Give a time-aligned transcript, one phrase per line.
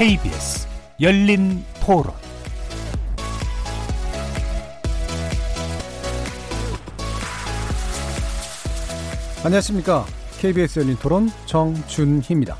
[0.00, 0.66] KBS
[1.02, 2.14] 열린 토론
[9.44, 10.06] 안녕하십니까.
[10.38, 12.56] KBS 열린 토론 정준희입니다.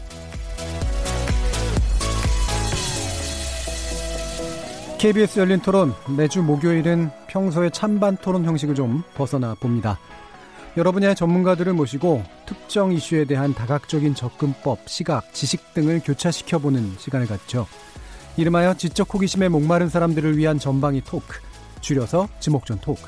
[4.98, 9.98] KBS 열린 토론 매주 목요일은 평소의 찬반 토론 형식을 좀 벗어나 봅니다.
[10.76, 17.66] 여러 분야의 전문가들을 모시고 특정 이슈에 대한 다각적인 접근법, 시각, 지식 등을 교차시켜보는 시간을 갖죠.
[18.36, 21.40] 이름하여 지적 호기심에 목마른 사람들을 위한 전방위 토크,
[21.80, 23.02] 줄여서 지목전 토크.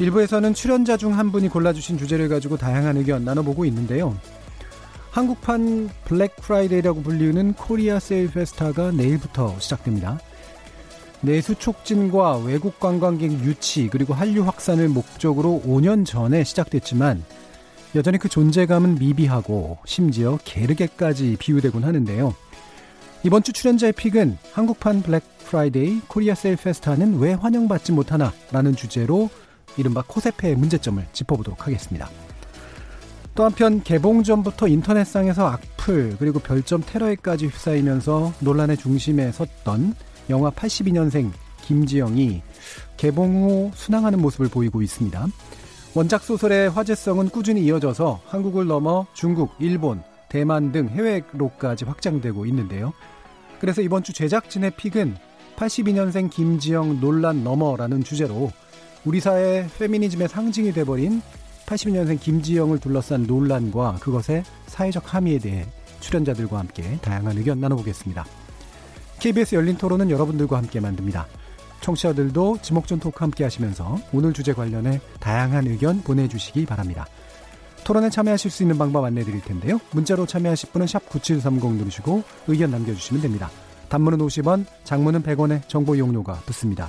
[0.00, 4.16] 일부에서는 출연자 중 한 분이 골라주신 주제를 가지고 다양한 의견 나눠보고 있는데요.
[5.12, 10.18] 한국판 블랙 프라이데이라고 불리우는 코리아 세일 페스타가 내일부터 시작됩니다.
[11.24, 17.24] 내수 촉진과 외국 관광객 유치 그리고 한류 확산을 목적으로 5년 전에 시작됐지만
[17.94, 22.34] 여전히 그 존재감은 미비하고 심지어 계륵에까지 비유되곤 하는데요.
[23.22, 29.30] 이번 주 출연자의 pick은 한국판 블랙 프라이데이 코리아 세일 페스타는 왜 환영받지 못하나 라는 주제로
[29.76, 32.10] 이른바 코세페의 문제점을 짚어보도록 하겠습니다.
[33.34, 39.94] 또 한편 개봉 전부터 인터넷상에서 악플 그리고 별점 테러에까지 휩싸이면서 논란의 중심에 섰던
[40.30, 41.30] 영화 82년생
[41.62, 42.42] 김지영이
[42.96, 45.26] 개봉 후 순항하는 모습을 보이고 있습니다.
[45.94, 52.92] 원작 소설의 화제성은 꾸준히 이어져서 한국을 넘어 중국, 일본, 대만 등 해외로까지 확장되고 있는데요.
[53.60, 55.16] 그래서 이번 주 제작진의 픽은
[55.56, 58.50] 82년생 김지영 논란 너머라는 주제로
[59.04, 61.22] 우리 사회 페미니즘의 상징이 돼버린
[61.66, 65.66] 82년생 김지영을 둘러싼 논란과 그것의 사회적 함의에 대해
[66.00, 68.24] 출연자들과 함께 다양한 의견 나눠보겠습니다.
[69.20, 71.26] KBS 열린 토론은 여러분들과 함께 만듭니다.
[71.80, 77.06] 청취자들도 지목전 토크 함께 하시면서 오늘 주제 관련해 다양한 의견 보내주시기 바랍니다.
[77.84, 79.78] 토론에 참여하실 수 있는 방법 안내 드릴 텐데요.
[79.92, 83.50] 문자로 참여하실 분은 샵9730 누르시고 의견 남겨주시면 됩니다.
[83.90, 86.88] 단문은 50원, 장문은 100원의 정보 이용료가 붙습니다.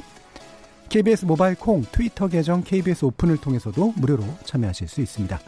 [0.87, 5.39] KBS 모바일 콩, 트위터 계정 KBS 오픈을 통해서도 무료로 참여하실 수 있습니다.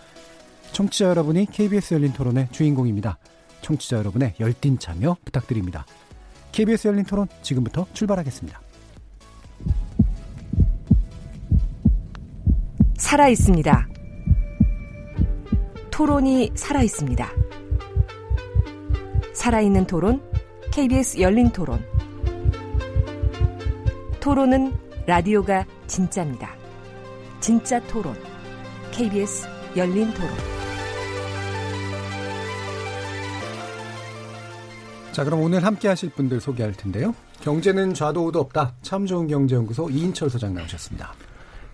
[0.73, 3.17] 청취자 여러분이 KBS 열린 토론의 주인공입니다.
[3.61, 5.85] 청취자 여러분의 열띤 참여 부탁드립니다.
[6.51, 8.61] KBS 열린 토론 지금부터 출발하겠습니다.
[12.97, 13.87] 살아 있습니다.
[15.91, 17.27] 토론이 살아 있습니다.
[19.33, 20.21] 살아있는 토론,
[20.71, 21.83] KBS 열린 토론.
[24.19, 24.75] 토론은
[25.05, 26.53] 라디오가 진짜입니다.
[27.39, 28.15] 진짜 토론,
[28.91, 29.47] KBS
[29.77, 30.56] 열린 토론.
[35.17, 37.15] 자, 그럼 오늘 함께 하실 분들 소개할 텐데요.
[37.41, 38.75] 경제는 좌도 우도 없다.
[38.83, 41.11] 참 좋은 경제연구소 이인철 소장 나오셨습니다.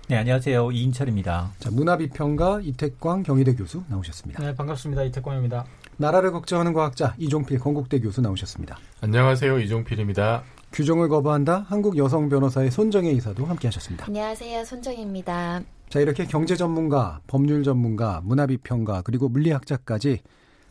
[0.08, 0.72] 네, 안녕하세요.
[0.72, 1.52] 이인철입니다.
[1.60, 4.42] 자, 문화비평가 이태광 경희대 교수 나오셨습니다.
[4.42, 5.04] 네, 반갑습니다.
[5.04, 5.66] 이태광입니다.
[5.98, 8.78] 나라를 걱정하는 과학자 이종필 건국대 교수 나오셨습니다.
[9.02, 9.60] 안녕하세요.
[9.60, 10.44] 이종필입니다.
[10.72, 14.06] 규정을 거부한다 한국 여성 변호사의 손정혜 이사도 함께 하셨습니다.
[14.06, 14.64] 안녕하세요.
[14.64, 15.64] 손정혜입니다.
[15.90, 20.22] 자, 이렇게 경제 전문가, 법률 전문가, 문화비평가, 그리고 물리학자까지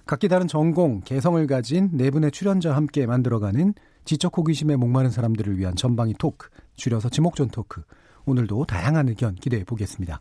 [0.05, 3.75] 각기 다른 전공, 개성을 가진 네 분의 출연자와 함께 만들어가는
[4.05, 7.83] 지적 호기심에 목마른 사람들을 위한 전방위 토크, 줄여서 지목전 토크.
[8.25, 10.21] 오늘도 다양한 의견 기대해 보겠습니다.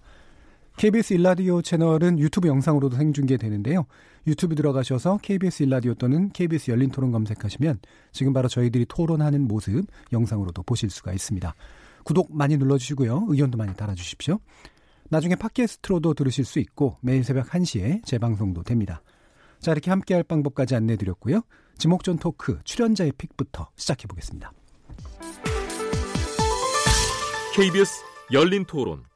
[0.78, 3.86] KBS 일라디오 채널은 유튜브 영상으로도 생중계되는데요.
[4.28, 7.80] 유튜브 들어가셔서 KBS 일라디오 또는 KBS 열린 토론 검색하시면
[8.12, 11.54] 지금 바로 저희들이 토론하는 모습 영상으로도 보실 수가 있습니다.
[12.04, 13.26] 구독 많이 눌러주시고요.
[13.30, 14.40] 의견도 많이 달아주십시오.
[15.10, 19.02] 나중에 팟캐스트로도 들으실 수 있고 매일 새벽 1시에 재방송도 됩니다.
[19.62, 21.42] 자, 이렇게 함께 할 방법까지 안내 드렸고요.
[21.78, 24.52] 지목전 토크 출연자의 pick부터 시작해 보겠습니다.
[27.56, 29.11] KBS 열린 토론.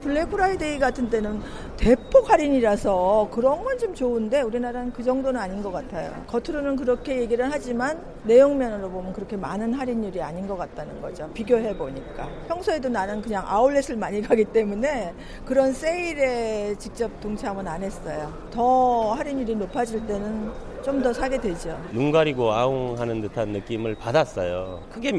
[0.00, 1.40] 블랙 프라이데이 같은 때는
[1.76, 6.10] 대폭 할인이라서 그런 건 좀 좋은데 우리나라는 그 정도는 아닌 것 같아요.
[6.28, 11.28] 겉으로는 그렇게 얘기를 하지만 내용면으로 보면 그렇게 많은 할인율이 아닌 것 같다는 거죠.
[11.34, 12.26] 비교해 보니까.
[12.48, 15.12] 평소에도 나는 그냥 아울렛을 많이 가기 때문에
[15.44, 18.32] 그런 세일에 직접 동참은 안 했어요.
[18.50, 20.50] 더 할인율이 높아질 때는
[20.82, 21.78] 좀 더 사게 되죠.
[21.92, 24.80] 눈 가리고 아웅하는 듯한 느낌을 받았어요.
[24.90, 25.12] 크게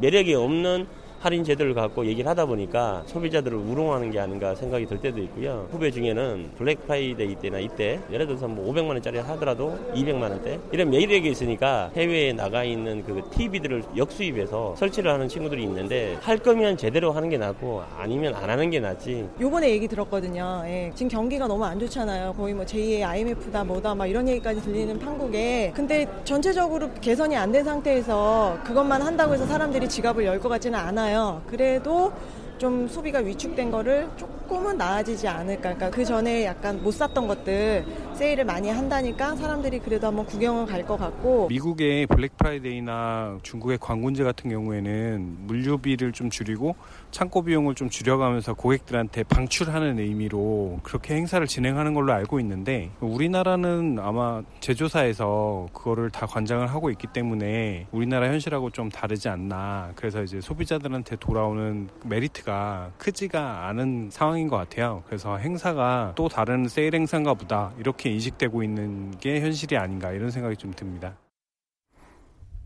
[0.00, 0.86] 매력이 없는
[1.24, 5.66] 할인 제도를 갖고 얘기를 하다 보니까 소비자들을 우롱하는 게 아닌가 생각이 들 때도 있고요.
[5.70, 10.90] 후배 중에는 블랙 프라이데이 때나 이때 예를 들어서 뭐 500만 원짜리 하더라도 200만 원대 이런
[10.90, 17.10] 매력이 있으니까 해외에 나가 있는 그 TV들을 역수입해서 설치를 하는 친구들이 있는데 할 거면 제대로
[17.12, 19.26] 하는 게 낫고 아니면 안 하는 게 낫지.
[19.40, 20.62] 요번에 얘기 들었거든요.
[20.66, 20.92] 예.
[20.94, 22.34] 지금 경기가 너무 안 좋잖아요.
[22.34, 27.64] 거의 뭐 제2의 IMF다 뭐다 막 이런 얘기까지 들리는 판국에 근데 전체적으로 개선이 안 된
[27.64, 31.13] 상태에서 그것만 한다고 해서 사람들이 지갑을 열 것 같지는 않아요.
[31.46, 32.12] 그래도
[32.58, 35.74] 좀 소비가 위축된 거를 조금은 나아지지 않을까.
[35.74, 37.84] 그러니까 그 전에 약간 못 샀던 것들
[38.14, 41.48] 세일을 많이 한다니까 사람들이 그래도 한번 구경을 갈것 같고.
[41.48, 46.76] 미국의 블랙 프라이데이나 중국의 광군제 같은 경우에는 물류비를 좀 줄이고
[47.10, 54.42] 창고 비용을 좀 줄여가면서 고객들한테 방출하는 의미로 그렇게 행사를 진행하는 걸로 알고 있는데 우리나라는 아마
[54.60, 59.92] 제조사에서 그거를 다 관장을 하고 있기 때문에 우리나라 현실하고 좀 다르지 않나.
[59.96, 65.02] 그래서 이제 소비자들한테 돌아오는 메리트가 크지가 않은 상황인 것 같아요.
[65.06, 67.72] 그래서 행사가 또 다른 세일 행사인가 보다.
[67.78, 71.16] 이렇게 인식되고 있는 게 현실이 아닌가 이런 생각이 좀 듭니다.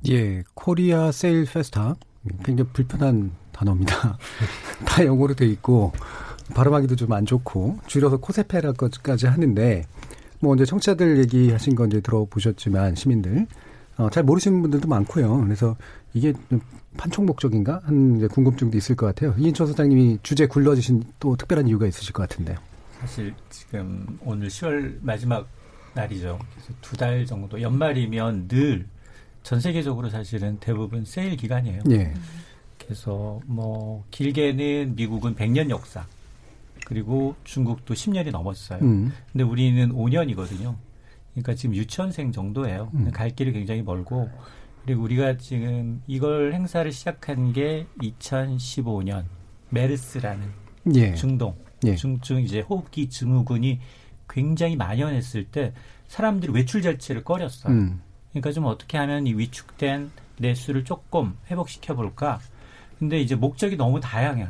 [0.08, 1.96] 예, 코리아 세일 페스타
[2.44, 4.18] 굉장히 불편한 단어입니다.
[4.86, 5.92] 다 영어로 돼 있고
[6.54, 9.84] 발음하기도 좀 안 좋고 줄여서 코세페라까지 하는데
[10.40, 13.46] 뭐 이제 청취자들 얘기하신 건 이제 들어보셨지만 시민들
[13.96, 15.42] 어, 잘 모르시는 분들도 많고요.
[15.44, 15.76] 그래서
[16.14, 16.32] 이게
[16.96, 19.34] 판촉 목적인가 한 궁금증도 있을 것 같아요.
[19.36, 22.56] 이인철 소장님이 주제 굴러지신 또 특별한 이유가 있으실 것 같은데요.
[23.00, 25.48] 사실 지금 오늘 10월 마지막
[25.94, 26.38] 날이죠.
[26.52, 28.86] 그래서 두 달 정도 연말이면 늘
[29.44, 31.80] 전 세계적으로 사실은 대부분 세일 기간이에요.
[31.90, 32.12] 예.
[32.78, 36.06] 그래서 뭐 길게는 미국은 100년 역사
[36.84, 38.80] 그리고 중국도 10년이 넘었어요.
[38.82, 39.10] 음.
[39.32, 40.74] 근데 우리는 5년이거든요.
[41.32, 42.90] 그러니까 지금 유치원생 정도예요.
[42.92, 43.10] 음.
[43.10, 44.28] 갈 길이 굉장히 멀고
[44.84, 49.24] 그리고 우리가 지금 이걸 행사를 시작한 게 2015년
[49.70, 50.46] 메르스라는
[50.94, 51.14] 예.
[51.14, 51.94] 중동 예.
[51.94, 53.80] 중증 이제 호흡기 증후군이
[54.28, 55.72] 굉장히 만연했을 때
[56.08, 57.72] 사람들이 외출 자체를 꺼렸어요.
[57.72, 58.00] 음.
[58.30, 62.40] 그러니까 좀 어떻게 하면 이 위축된 내수를 조금 회복시켜 볼까?
[62.98, 64.46] 근데 이제 목적이 너무 다양해.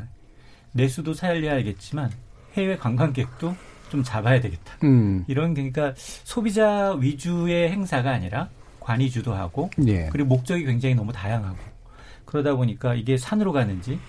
[0.71, 2.11] 내수도 살려야겠지만
[2.53, 3.55] 해외 관광객도
[3.89, 4.77] 좀 잡아야 되겠다.
[4.83, 5.25] 음.
[5.27, 8.49] 이런 그러니까 소비자 위주의 행사가 아니라
[8.79, 10.09] 관이 주도하고 예.
[10.11, 11.57] 그리고 목적이 굉장히 너무 다양하고
[12.25, 13.99] 그러다 보니까 이게 산으로 가는지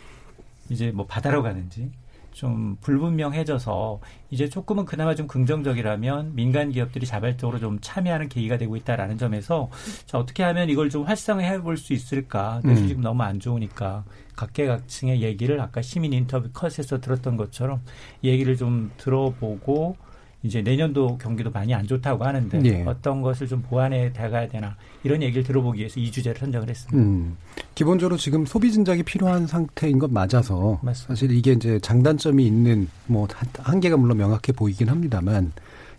[0.68, 1.90] 이제 뭐 바다로 가는지
[2.32, 4.00] 좀 불분명해져서
[4.30, 9.68] 이제 조금은 그나마 좀 긍정적이라면 민간 기업들이 자발적으로 좀 참여하는 계기가 되고 있다라는 점에서
[10.06, 12.60] 자 어떻게 하면 이걸 좀 활성화해 볼 수 있을까?
[12.64, 12.88] 내수 음.
[12.88, 14.04] 지금 너무 안 좋으니까
[14.36, 17.80] 각계각층의 얘기를 아까 시민 인터뷰 컷에서 들었던 것처럼
[18.22, 19.96] 얘기를 좀 들어보고
[20.42, 22.82] 이제 내년도 경기도 많이 안 좋다고 하는데 예.
[22.86, 26.96] 어떤 것을 좀 보완해 나가야 되나 이런 얘기를 들어보기 위해서 이 주제를 선정을 했습니다.
[26.98, 27.36] 음.
[27.74, 31.08] 기본적으로 지금 소비 진작이 필요한 상태인 것 맞아서 맞습니다.
[31.08, 35.52] 사실 이게 이제 장단점이 있는 뭐 한- 한계가 물론 명확해 보이긴 합니다만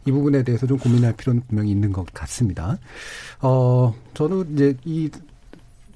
[0.05, 2.79] 이 부분에 대해서 좀 고민할 필요는 분명히 있는 것 같습니다.
[3.41, 5.09] 어, 저는 이제 이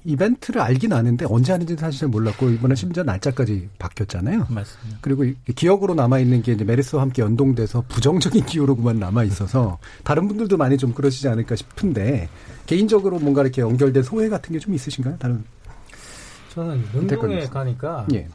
[0.06, 4.46] 이벤트를 알긴 아는데 언제 하는지는 사실 잘 몰랐고 이번에 심지어 날짜까지 바뀌었잖아요.
[4.48, 4.98] 맞습니다.
[5.00, 10.28] 그리고 이- 기억으로 남아 있는 게 이제 메르스와 함께 연동돼서 부정적인 기호로만 남아 있어서 다른
[10.28, 12.28] 분들도 많이 좀 그러시지 않을까 싶은데
[12.66, 15.18] 개인적으로 뭔가 이렇게 연결된 소회 같은 게 좀 있으신가요?
[15.18, 15.44] 다른
[16.54, 16.82] 저는
[17.38, 17.50] 있어요.
[17.50, 18.26] 가니까 예.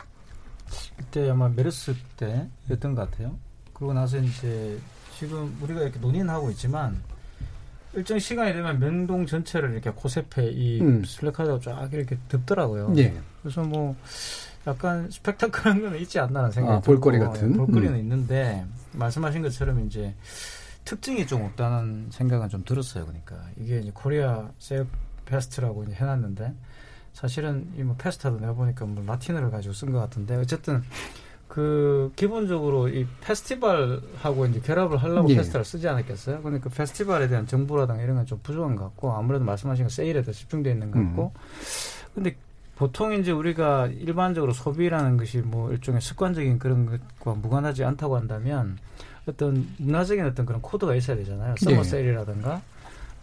[0.97, 3.35] 그때 아마 메르스 때였던 것 같아요.
[3.73, 4.77] 그러고 나서 이제
[5.18, 7.01] 지금 우리가 이렇게 논의는 하고 있지만
[7.94, 11.04] 일정 시간이 되면 명동 전체를 이렇게 코세페 이 음.
[11.04, 12.94] 슬래카드가 쫙 이렇게 덮더라고요.
[12.98, 13.14] 예.
[13.42, 13.96] 그래서 뭐
[14.68, 17.52] 약간 스펙타클한 건 있지 않나는 생각이 아, 볼거리 들고, 같은?
[17.54, 18.00] 예, 볼거리는 음.
[18.00, 20.16] 있는데 말씀하신 것처럼 이제
[20.86, 23.06] 특징이 좀 없다는 생각은 좀 들었어요.
[23.06, 24.86] 그러니까 이게 이제 코리아 세일
[25.25, 26.54] 페스타라고 이제 해놨는데
[27.14, 30.81] 사실은 이 뭐 페스타도 내가 보니까 뭐 라틴어를 가지고 쓴 것 같은데 어쨌든
[31.52, 35.36] 그 기본적으로 이 페스티벌하고 이제 결합을 하려고 예.
[35.36, 36.42] 페스타를 쓰지 않았겠어요?
[36.42, 40.24] 근데 그 페스티벌에 대한 정보라든가 이런 건 좀 부족한 것 같고 아무래도 말씀하신 것 세일에
[40.24, 41.08] 더 집중되어 있는 것 음.
[41.08, 41.34] 같고
[42.16, 42.38] 근데
[42.78, 46.86] 보통 이제 우리가 일반적으로 소비라는 것이 뭐 일종의 습관적인 그런
[47.20, 48.78] 것과 무관하지 않다고 한다면
[49.28, 51.56] 어떤 문화적인 어떤 그런 코드가 있어야 되잖아요.
[51.59, 51.84] summer 예.
[51.84, 52.62] 세일이라든가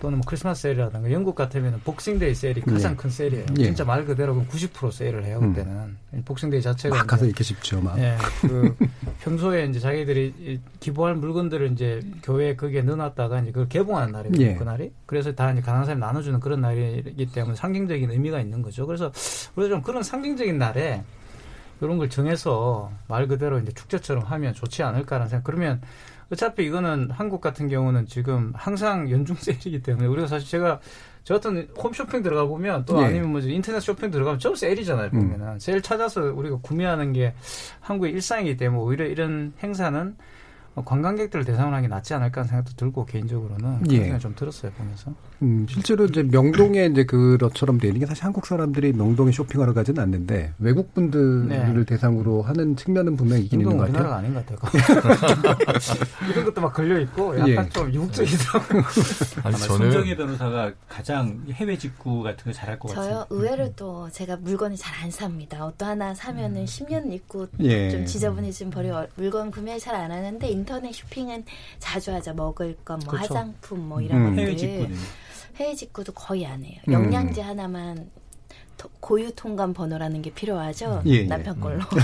[0.00, 2.96] 또는 뭐 크리스마스 세일이라든가 영국 같으면 Boxing Day 세일이 가장 예.
[2.96, 3.46] 큰 세일이에요.
[3.58, 3.64] 예.
[3.64, 5.52] 진짜 말 그대로 그럼 90% 세일을 해요 음.
[5.52, 7.98] 그때는 Boxing Day 자체가 막 가서 이렇게 싶죠, 막.
[7.98, 8.76] 예, 그
[9.22, 14.50] 평소에 이제 자기들이 이 기부할 물건들을 이제 교회 거기에 넣어놨다가 이제 그걸 개봉하는 날이에요.
[14.50, 14.54] 예.
[14.54, 14.92] 그날이.
[15.06, 18.86] 그래서 다 이제 가난한 사람이 나눠주는 그런 날이기 때문에 상징적인 의미가 있는 거죠.
[18.86, 19.10] 그래서
[19.56, 21.02] 우리가 좀 그런 상징적인 날에
[21.80, 25.44] 이런 걸 정해서 말 그대로 이제 축제처럼 하면 좋지 않을까라는 생각.
[25.44, 25.80] 그러면
[26.30, 30.80] 어차피 이거는 한국 같은 경우는 지금 항상 연중 세일이기 때문에 우리가 사실 제가
[31.24, 33.06] 저 같은 홈쇼핑 들어가 보면 또 예.
[33.06, 37.34] 아니면 뭐 인터넷 쇼핑 들어가면 좀 세일이잖아요 보면은 세일 찾아서 우리가 구매하는 게
[37.80, 40.16] 한국의 일상이기 때문에 오히려 이런 행사는
[40.74, 44.00] 어, 관광객들을 대상으로 하는 게 낫지 않을까 하는 생각도 들고 개인적으로는 그런 예.
[44.00, 48.92] 생각이 좀 들었어요 보면서 음, 실제로 이제 명동에 이제 그것처럼 되는 게 사실 한국 사람들이
[48.92, 51.84] 명동에 쇼핑하러 가지는 않는데 외국 분들을 네.
[51.84, 54.12] 대상으로 하는 측면은 분명히 있긴 있는 것 같아요.
[54.14, 54.58] 아닌 것 같아요
[56.30, 57.68] 이런 것도 막 걸려 있고 약간 예.
[57.70, 58.82] 좀 이국적이더라고요
[59.44, 63.10] 아니 저는 손정혜 변호사가 가장 해외 직구 같은 거 잘할 것 같아요.
[63.10, 65.64] 저요 의외로 또 제가 물건을 잘 안 삽니다.
[65.64, 67.88] 어떠 하나 사면은 10년 입고 예.
[67.90, 71.44] 좀 지저분해진 버려 물건 구매 잘 안 하는데 인터넷 쇼핑은
[71.78, 72.34] 자주 하죠.
[72.34, 73.34] 먹을 것, 뭐 그렇죠.
[73.34, 74.30] 화장품 뭐 이런 음.
[74.30, 74.42] 것들.
[74.42, 74.96] 해외 직구는.
[75.58, 76.80] 해외 직구도 거의 안 해요.
[76.88, 76.92] 음.
[76.92, 78.10] 영양제 하나만
[78.76, 81.02] 토- 고유 통관 번호라는 게 필요하죠.
[81.06, 81.22] 예, 예.
[81.24, 81.98] 남편 걸로 거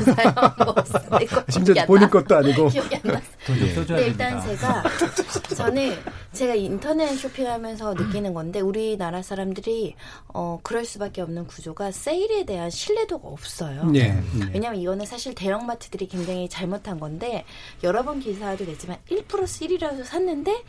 [1.48, 2.10] 심지어 기억이 안 본인 나.
[2.10, 2.66] 것도 아니고.
[2.68, 3.24] 기억이 안 났어.
[3.50, 3.74] 예.
[3.74, 4.40] 근데 일단.
[4.42, 4.82] 제가
[5.54, 5.94] 저는
[6.32, 9.94] 제가 인터넷 쇼핑하면서 느끼는 건데 우리나라 사람들이
[10.34, 13.92] 어 그럴 수밖에 없는 구조가 세일에 대한 신뢰도가 없어요.
[13.94, 14.00] 예.
[14.00, 14.22] 예.
[14.52, 17.44] 왜냐면 이거는 사실 대형마트들이 굉장히 잘못한 건데
[17.84, 20.62] 여러 번 기사도 냈지만 1 플러스 1이라서 샀는데 데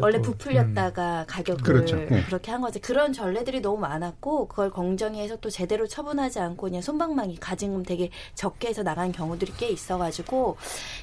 [0.00, 1.96] 원래 또, 부풀렸다가 가격을 그렇죠.
[1.96, 2.22] 네.
[2.24, 2.80] 그렇게 한 거지.
[2.80, 8.68] 그런 전례들이 너무 많았고 그걸 공정위에서 또 제대로 처분하지 않고 그냥 손방망이 가진금 되게 적게
[8.68, 10.56] 해서 나간 경우들이 꽤 있어가지고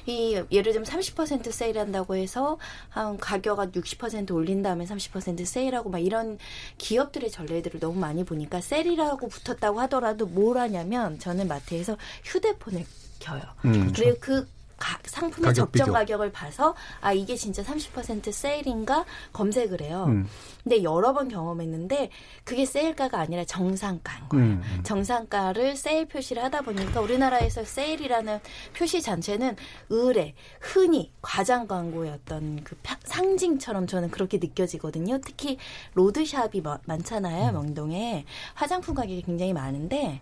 [0.06, 2.58] 이 예를 들면 30% 세일한다고 해서
[2.88, 6.38] 한 가격 한 60% 올린 다음에 30% 세일하고 막 이런
[6.78, 12.84] 기업들의 전례들을 너무 많이 보니까 세일이라고 붙었다고 하더라도 뭘 하냐면 저는 마트에서 휴대폰을
[13.20, 13.42] 켜요.
[13.64, 13.92] 음.
[13.94, 14.48] 그리고 그
[14.80, 15.92] 가- 상품의 가격 적정 비교.
[15.92, 20.06] 가격을 봐서 아 이게 진짜 30% 세일인가 검색을 해요.
[20.08, 20.26] 음.
[20.64, 22.10] 근데 여러 번 경험했는데
[22.44, 24.44] 그게 세일가가 아니라 정상가인 거예요.
[24.46, 24.80] 음.
[24.82, 28.40] 정상가를 세일 표시를 하다 보니까 우리나라에서 세일이라는
[28.76, 29.56] 표시 자체는
[29.90, 35.18] 의뢰, 흔히 과장 광고의 어떤 그 파- 상징처럼 저는 그렇게 느껴지거든요.
[35.24, 35.58] 특히
[35.94, 38.24] 로드샵이 마- 많잖아요, 명동에.
[38.54, 40.20] 화장품 가격이 굉장히 많은데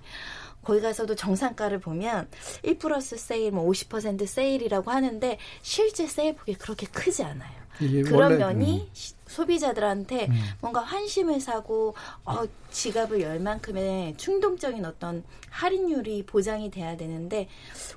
[0.68, 2.28] 거기 가서도 정상가를 보면
[2.62, 7.56] 1 플러스 세일, 뭐 50% 세일이라고 하는데 실제 세일 폭이 그렇게 크지 않아요.
[7.78, 8.88] 그런 원래, 면이 음.
[8.92, 10.42] 시- 소비자들한테 음.
[10.60, 11.94] 뭔가 환심을 사고
[12.26, 17.48] 어, 지갑을 열 만큼의 충동적인 어떤 할인율이 보장이 돼야 되는데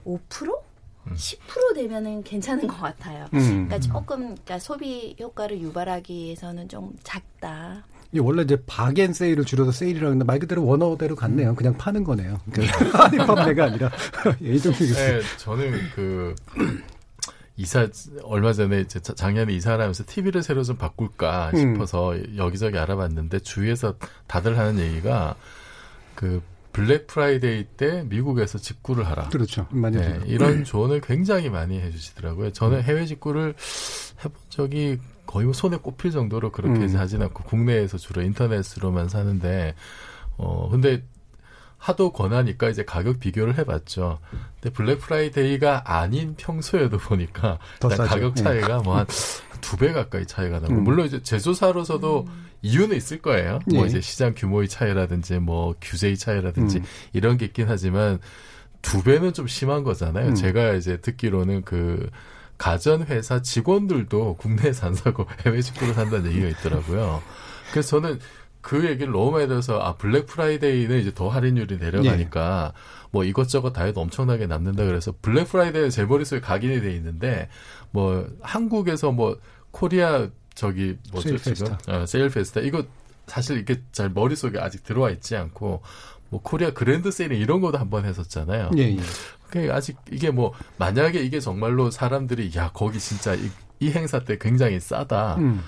[0.05, 0.19] 5%?
[1.09, 3.25] 10% 되면은 괜찮은 것 같아요.
[3.33, 3.67] 음.
[3.67, 7.83] 그러니까 조금 그러니까 소비 효과를 유발하기 위해서는 좀 작다.
[8.11, 11.17] 이게 원래 이제 바겐세일을 줄여서 세일이라고 하는데 말 그대로 원어대로 음.
[11.17, 11.55] 갔네요.
[11.55, 12.39] 그냥 파는 거네요.
[12.51, 13.91] 그러니까 할인 판매가 아니라
[14.41, 14.93] 예, 교수.
[14.93, 16.35] 네, 저는 그
[17.57, 17.87] 이사
[18.23, 21.57] 얼마 전에 이제 자- 작년에 이사를 하면서 TV를 새로 좀 바꿀까 음.
[21.73, 23.95] 싶어서 여기저기 알아봤는데 주위에서
[24.27, 25.35] 다들 하는 얘기가
[26.15, 26.41] 그
[26.73, 29.27] 블랙 프라이데이 때 미국에서 직구를 하라.
[29.29, 29.67] 그렇죠.
[29.71, 30.19] 많이 네.
[30.25, 32.51] 이런 조언을 굉장히 많이 해주시더라고요.
[32.53, 33.53] 저는 해외 직구를
[34.19, 34.99] 해본 적이
[35.31, 36.95] 거의 뭐 손에 꼽힐 정도로 그렇게 음.
[36.97, 39.75] 하진 않고 국내에서 주로 인터넷으로만 사는데
[40.37, 41.03] 어 근데
[41.77, 44.19] 하도 권하니까 이제 가격 비교를 해봤죠.
[44.59, 48.07] 근데 블랙 프라이데이가 아닌 평소에도 보니까 더 일단.
[48.07, 49.07] 가격 차이가 뭐 한
[49.61, 50.83] 두 배 가까이 차이가 나고 음.
[50.83, 52.27] 물론 이제 제조사로서도
[52.61, 53.59] 이유는 있을 거예요.
[53.71, 53.87] 뭐 예.
[53.87, 56.83] 이제 시장 규모의 차이라든지 뭐 규제의 차이라든지 음.
[57.13, 58.19] 이런 게 있긴 하지만
[58.81, 60.29] 두 배는 좀 심한 거잖아요.
[60.29, 60.35] 음.
[60.35, 62.09] 제가 이제 듣기로는 그
[62.61, 67.23] 가전 회사 직원들도 국내에서 안 사고 해외 직구로 산다는 얘기가 있더라고요.
[67.71, 68.19] 그래서 저는
[68.61, 72.73] 그 얘기를 너무 많이 들어서 아 블랙 프라이데이는 이제 더 할인율이 내려가니까
[73.09, 77.49] 뭐 이것저것 다 해도 엄청나게 남는다 그래서 블랙 프라이데이는 제 머릿속에 각인이 돼 있는데
[77.89, 79.39] 뭐 한국에서 뭐
[79.71, 81.91] 코리아 저기 뭐죠 세일 지금 페스타.
[81.91, 82.83] 어, 세일 페스타 이거
[83.25, 85.81] 사실 이게 잘 머릿속에 아직 들어와 있지 않고
[86.31, 88.71] 뭐 코리아 그랜드 세일링 이런 것도 한번 했었잖아요.
[88.77, 88.97] 예, 예.
[89.49, 93.49] 그러니까 아직 이게 뭐 만약에 이게 정말로 사람들이 야 거기 진짜 이,
[93.81, 95.59] 이 행사 때 굉장히 싸다라는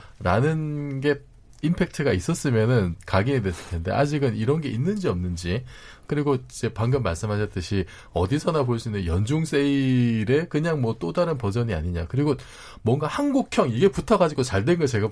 [0.48, 1.02] 음.
[1.02, 1.20] 게
[1.64, 5.64] 임팩트가 있었으면은 각인이 됐을 텐데 아직은 이런 게 있는지 없는지
[6.06, 11.74] 그리고 이제 방금 말씀하셨듯이 어디서나 볼 수 있는 연중 세일의 그냥 뭐 또 다른 버전이
[11.74, 12.36] 아니냐 그리고
[12.84, 15.10] 뭔가 한국형 이게 붙어가지고 잘 된 거 제가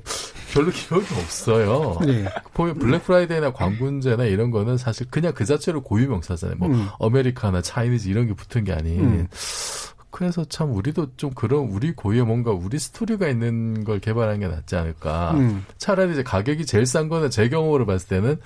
[0.53, 1.98] 별로 기억이 없어요.
[2.05, 2.25] 네.
[2.53, 6.58] 보면 블랙 프라이데이나 광군제나 이런 거는 사실 그냥 그 자체로 고유 명사잖아요.
[6.58, 6.89] 뭐 음.
[7.00, 9.00] 아메리카나 Chinese 이런 게 붙은 게 아닌.
[9.00, 9.27] 음.
[10.11, 14.75] 그래서 참 우리도 좀 그런 우리 고유의 뭔가 우리 스토리가 있는 걸 개발하는 게 낫지
[14.75, 15.31] 않을까.
[15.31, 15.65] 음.
[15.77, 18.37] 차라리 이제 가격이 제일 싼 거는 제 경험으로 봤을 때는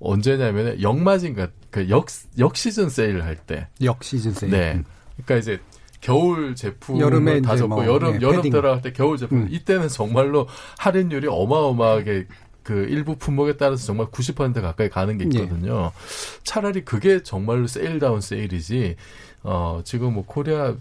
[0.00, 1.36] 언제냐면은 역마진
[1.70, 2.06] 그역
[2.38, 3.68] 역시즌 세일 할 때.
[3.82, 4.50] 역 시즌 세일.
[4.50, 4.72] 네.
[4.74, 4.84] 음.
[5.24, 5.60] 그러니까 이제
[6.00, 8.42] 겨울 제품을 여름에 다 적고 뭐, 여름 네, 여름.
[8.42, 9.48] 들어갈 때 겨울 제품 음.
[9.50, 10.48] 이때는 정말로
[10.78, 12.26] 할인율이 어마어마하게
[12.62, 15.42] 그 일부 품목에 따라서 정말 90% 가까이 가는 게 예.
[15.42, 15.92] 있거든요.
[16.44, 18.96] 차라리 그게 정말로 세일다운 세일이지.
[19.42, 20.74] 어 지금 뭐 코리아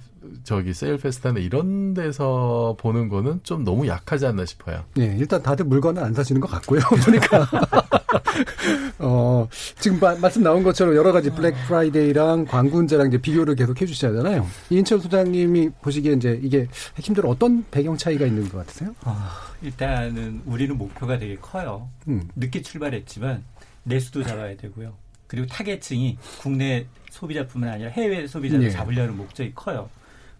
[0.43, 4.83] 저기 세일 페스타나 이런 데서 보는 거는 좀 너무 약하지 않나 싶어요.
[4.95, 6.81] 네, 일단 다들 물건은 안 사시는 것 같고요.
[7.05, 7.47] 보니까.
[8.99, 9.47] 어,
[9.79, 14.45] 지금 마- 말씀 나온 것처럼 여러 가지 블랙 프라이데이랑 광군제랑 이제 비교를 계속 해주시잖아요.
[14.69, 18.93] 이인철 소장님이 보시기에 이제 이게 핵심적으로 어떤 배경 차이가 있는 것 같으세요?
[19.03, 21.89] 아, 일단은 우리는 목표가 되게 커요.
[22.07, 22.27] 음.
[22.35, 23.43] 늦게 출발했지만
[23.83, 24.93] 내수도 잡아야 되고요.
[25.27, 28.69] 그리고 타겟층이 국내 소비자뿐만 아니라 해외 소비자를 예.
[28.69, 29.89] 잡으려는 목적이 커요.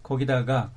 [0.02, 0.70] 거기다가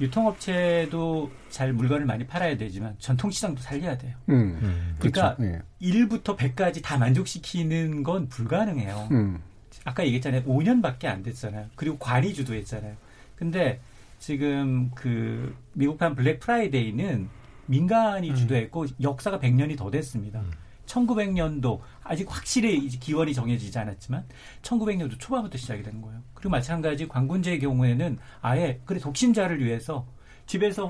[0.00, 4.14] 유통업체도 잘 물건을 많이 팔아야 되지만 전통시장도 살려야 돼요.
[4.28, 4.94] 음.
[4.98, 5.54] 그러니까 그렇죠.
[5.54, 5.88] 예.
[5.88, 9.08] 1부터 100까지 다 만족시키는 건 불가능해요.
[9.10, 9.40] 음.
[9.84, 10.42] 아까 얘기했잖아요.
[10.44, 11.66] 5년밖에 안 됐잖아요.
[11.74, 12.94] 그리고 관이 주도했잖아요.
[13.34, 13.80] 근데
[14.18, 17.28] 지금 그 미국판 블랙 프라이데이는
[17.66, 20.42] 민간이 주도했고 역사가 100년이 더 됐습니다.
[20.86, 24.24] 1900년도 아직 확실히 이제 기원이 정해지지 않았지만
[24.62, 26.20] 1900년도 초반부터 시작이 된 거예요.
[26.34, 30.06] 그리고 마찬가지 관군제의 경우에는 아예 그래 독신자를 위해서
[30.46, 30.86] 집에서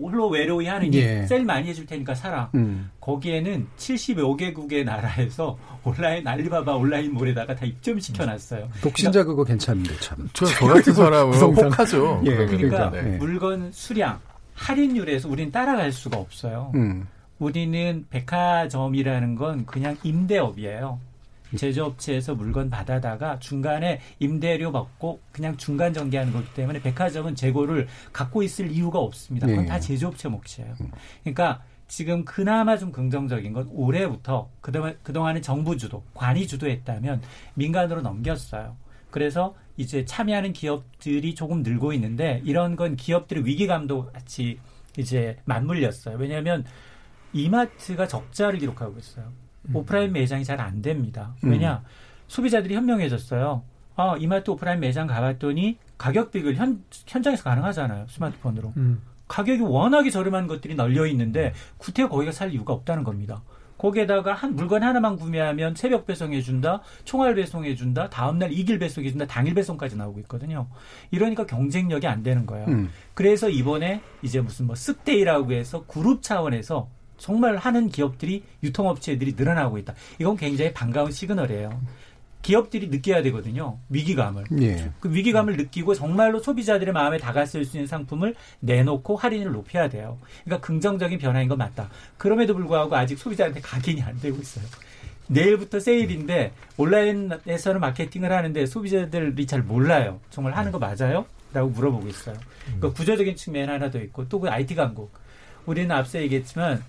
[0.00, 1.26] 홀로 외로이 하느니 예.
[1.26, 2.48] 셀 많이 해줄 테니까 살아.
[2.54, 2.90] 음.
[3.00, 8.70] 거기에는 75개국의 나라에서 온라인 알리바바 온라인 몰에다가 다 입점시켜놨어요.
[8.80, 10.28] 독신자 그거 괜찮은데 참.
[10.32, 11.36] 저, 저 같은 사람은.
[11.36, 12.22] 혹하죠.
[12.24, 12.56] 예, 그러면.
[12.56, 13.16] 그러니까 네.
[13.16, 14.20] 물건 수량
[14.54, 16.70] 할인율에서 우리는 따라갈 수가 없어요.
[16.76, 17.08] 음.
[17.40, 21.00] 우리는 백화점이라는 건 그냥 임대업이에요.
[21.56, 28.70] 제조업체에서 물건 받아다가 중간에 임대료 받고 그냥 중간 전개하는 거기 때문에 백화점은 재고를 갖고 있을
[28.70, 29.48] 이유가 없습니다.
[29.48, 29.68] 그건 네.
[29.68, 30.76] 다 제조업체 몫이에요.
[31.24, 37.22] 그러니까 지금 그나마 좀 긍정적인 건 올해부터 그동안, 그동안은 정부 주도, 관이 주도했다면
[37.54, 38.76] 민간으로 넘겼어요.
[39.10, 44.60] 그래서 이제 참여하는 기업들이 조금 늘고 있는데 이런 건 기업들의 위기감도 같이
[44.96, 46.16] 이제 맞물렸어요.
[46.16, 46.64] 왜냐하면
[47.32, 49.26] 이마트가 적자를 기록하고 있어요.
[49.72, 51.34] 오프라인 매장이 잘 안 됩니다.
[51.42, 51.82] 왜냐?
[52.28, 53.62] 소비자들이 현명해졌어요.
[53.96, 58.06] 아, 이마트 오프라인 매장 가봤더니 가격 비교를 현, 현장에서 가능하잖아요.
[58.08, 58.72] 스마트폰으로.
[58.76, 59.02] 음.
[59.28, 63.42] 가격이 워낙에 저렴한 것들이 널려 있는데 구태여 거기가 살 이유가 없다는 겁니다.
[63.78, 69.08] 거기에다가 한 물건 하나만 구매하면 새벽 배송해 준다, 총알 배송해 준다, 다음 날 이길 배송해
[69.10, 70.66] 준다, 당일 배송까지 나오고 있거든요.
[71.10, 72.66] 이러니까 경쟁력이 안 되는 거예요.
[72.68, 72.90] 음.
[73.14, 76.88] 그래서 이번에 이제 무슨 뭐 쓱데이라고 해서 그룹 차원에서
[77.20, 79.94] 정말 하는 기업들이 유통업체들이 늘어나고 있다.
[80.18, 81.80] 이건 굉장히 반가운 시그널이에요.
[82.42, 83.78] 기업들이 느껴야 되거든요.
[83.90, 84.44] 위기감을.
[84.62, 84.90] 예.
[84.98, 90.18] 그 위기감을 느끼고 정말로 소비자들의 마음에 다가설 수 있는 상품을 내놓고 할인을 높여야 돼요.
[90.44, 91.90] 그러니까 긍정적인 변화인 건 맞다.
[92.16, 94.64] 그럼에도 불구하고 아직 소비자한테 각인이 안 되고 있어요.
[95.26, 100.20] 내일부터 세일인데 온라인에서는 마케팅을 하는데 소비자들이 잘 몰라요.
[100.30, 101.26] 정말 하는 거 맞아요?
[101.52, 102.36] 라고 물어보고 있어요.
[102.80, 105.12] 그 구조적인 측면 하나 더 있고 또 그 IT 강국.
[105.66, 106.82] 우리는 앞서 얘기했지만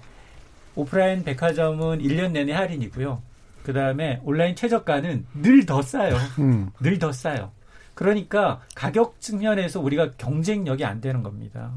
[0.75, 3.21] 오프라인 백화점은 1년 내내 할인이고요.
[3.63, 6.15] 그 다음에 온라인 최저가는 늘 더 싸요.
[6.39, 6.69] 음.
[6.79, 7.51] 늘더 싸요.
[7.93, 11.71] 그러니까 가격 측면에서 우리가 경쟁력이 안 되는 겁니다.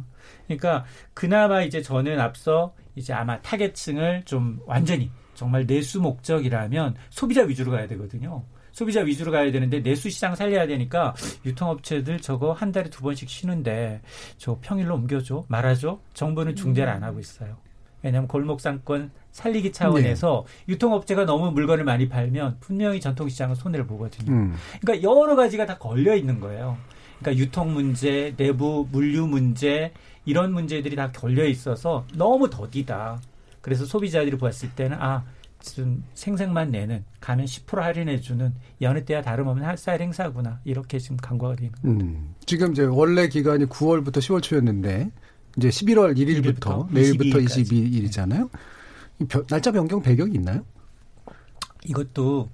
[0.47, 7.73] 그러니까 그나마 이제 저는 앞서 이제 아마 타겟층을 좀 완전히 정말 내수 목적이라면 소비자 위주로
[7.73, 8.45] 가야 되거든요.
[8.73, 14.01] 소비자 위주로 가야 되는데 내수 시장 살려야 되니까 유통업체들 저거 한 달에 두 번씩 쉬는데
[14.39, 17.57] 저 평일로 옮겨줘 말아줘 정부는 중재를 안 하고 있어요.
[18.05, 24.31] 왜냐하면 골목 상권 살리기 차원에서 유통업체가 너무 물건을 많이 팔면 분명히 전통시장은 손해를 보거든요.
[24.31, 24.55] 음.
[24.83, 26.77] 그러니까 여러 가지가 다 걸려 있는 거예요.
[27.19, 29.93] 그러니까 유통 문제, 내부 물류 문제
[30.27, 33.21] 이런 문제들이 다 걸려 있어서 너무 더디다.
[33.63, 35.25] 그래서 소비자들이 보았을 때는 아,
[35.61, 40.61] 지금 생색만 내는 가면 10% 할인해 주는 여느 때와 다름없는 핫사일 행사구나.
[40.65, 41.97] 이렇게 지금 간과가 되는 거예요.
[41.97, 42.35] 음.
[42.45, 45.11] 지금 이제 원래 기간이 9월부터 10월 초였는데
[45.57, 47.63] 이제 11월 1일부터 1일부터 내일부터 22일 까지.
[47.65, 48.51] 22일이잖아요.
[49.49, 50.65] 날짜 변경 배경이 있나요?
[51.87, 52.49] 이것도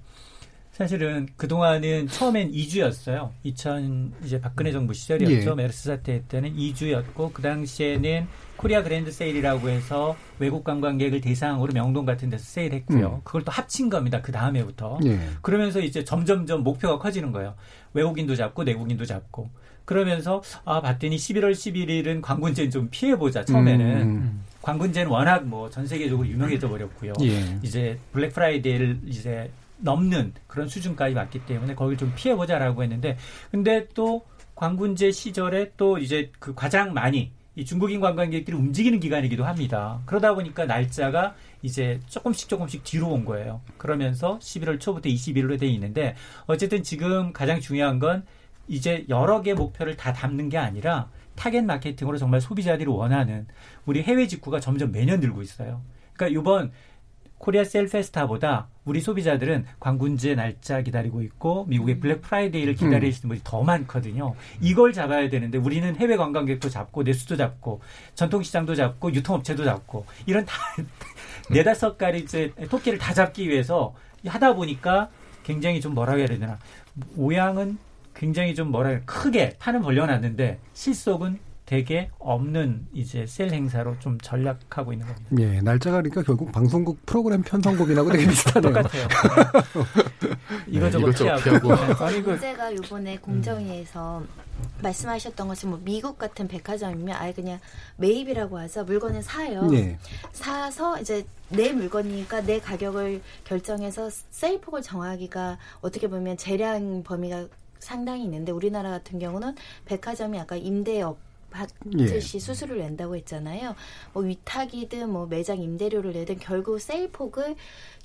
[0.71, 3.29] 사실은 그동안은 처음엔 2주였어요.
[3.43, 5.51] 2000 이제 박근혜 정부 시절이었죠.
[5.51, 5.55] 예.
[5.55, 12.29] 메르스 사태 때는 2주였고 그 당시에는 코리아 그랜드 세일이라고 해서 외국 관광객을 대상으로 명동 같은
[12.29, 13.07] 데서 세일했고요.
[13.15, 13.21] 음.
[13.23, 14.21] 그걸 또 합친 겁니다.
[14.21, 14.99] 그 다음에부터.
[15.05, 15.19] 예.
[15.41, 17.55] 그러면서 이제 점점점 목표가 커지는 거예요.
[17.93, 19.49] 외국인도 잡고 내국인도 잡고.
[19.85, 23.43] 그러면서 아 봤더니 11월 11일은 광군제는 좀 피해 보자.
[23.45, 24.43] 처음에는 음.
[24.61, 27.13] 광군제는 워낙 뭐 전 세계적으로 유명해져 버렸고요.
[27.21, 27.57] 예.
[27.63, 33.17] 이제 블랙 프라이데이를 이제 넘는 그런 수준까지 왔기 때문에 거길 좀 피해 보자라고 했는데
[33.49, 34.23] 근데 또
[34.55, 39.99] 광군제 시절에 또 이제 그 가장 많이 이 중국인 관광객들이 움직이는 기간이기도 합니다.
[40.05, 43.61] 그러다 보니까 날짜가 이제 조금씩 조금씩 뒤로 온 거예요.
[43.77, 46.15] 그러면서 11월 초부터 20일로 돼 있는데
[46.45, 48.23] 어쨌든 지금 가장 중요한 건
[48.67, 53.47] 이제 여러 개 목표를 다 담는 게 아니라 타겟 마케팅으로 정말 소비자들이 원하는
[53.85, 55.81] 우리 해외 직구가 점점 매년 늘고 있어요.
[56.13, 56.71] 그러니까 이번
[57.41, 63.63] 코리아 세일 페스타보다 우리 소비자들은 광군제 날짜 기다리고 있고 미국의 블랙 프라이데이를 기다리시는 분이 더
[63.63, 64.35] 많거든요.
[64.59, 67.81] 이걸 잡아야 되는데 우리는 해외 관광객도 잡고 내수도 잡고
[68.13, 70.53] 전통시장도 잡고 유통업체도 잡고 이런 다
[71.49, 75.09] 네다섯 가지 이제 토끼를 다 잡기 위해서 하다 보니까
[75.43, 76.59] 굉장히 좀 뭐라고 해야 되나
[77.15, 77.79] 모양은
[78.15, 85.07] 굉장히 좀 해야 크게 판은 벌려놨는데 실속은 되게 없는 이제 셀 행사로 좀 전략하고 있는
[85.07, 85.29] 겁니다.
[85.39, 88.73] 예, 날짜가 그러니까 결국 방송국 프로그램 편성법이라고 되게 비슷하네요.
[88.73, 89.07] 똑같아요.
[90.67, 91.67] 이거저거 이것저것 피하고.
[91.69, 92.03] 피하고.
[92.03, 94.21] 아니 그 문제가 요번에 공정위에서
[94.81, 97.59] 말씀하셨던 것처럼 뭐 미국 같은 백화점이면 아예 그냥
[97.97, 98.83] 매입이라고 하죠.
[98.83, 99.69] 물건을 사요.
[99.73, 99.97] 예.
[100.33, 107.47] 사서 이제 내 물건이니까 내 가격을 결정해서 세일폭을 정하기가 어떻게 보면 재량 범위가
[107.85, 111.17] 상당히 있는데 우리나라 같은 경우는 백화점이 아까 임대업
[111.49, 113.75] 받듯이 수수료를 낸다고 했잖아요.
[114.13, 117.55] 뭐 위탁이든 뭐 매장 임대료를 내든 결국 세일 폭을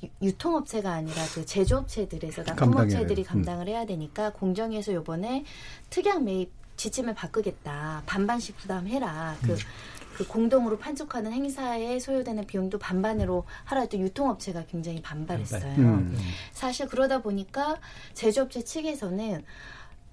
[0.03, 3.25] 유- 유통업체가 아니라 그 제조업체들에서 납품업체들이 음.
[3.25, 5.45] 감당을 해야 되니까 공정위에서 요번에
[5.91, 8.03] 특약 매입 지침을 바꾸겠다.
[8.07, 9.37] 반반씩 부담해라.
[9.43, 9.57] 그,
[10.17, 15.77] 그 공동으로 판촉하는 행사에 소요되는 비용도 반반으로 하라 또 유통업체가 굉장히 반발했어요.
[15.77, 16.17] 음.
[16.53, 17.79] 사실 그러다 보니까
[18.15, 19.45] 제조업체 측에서는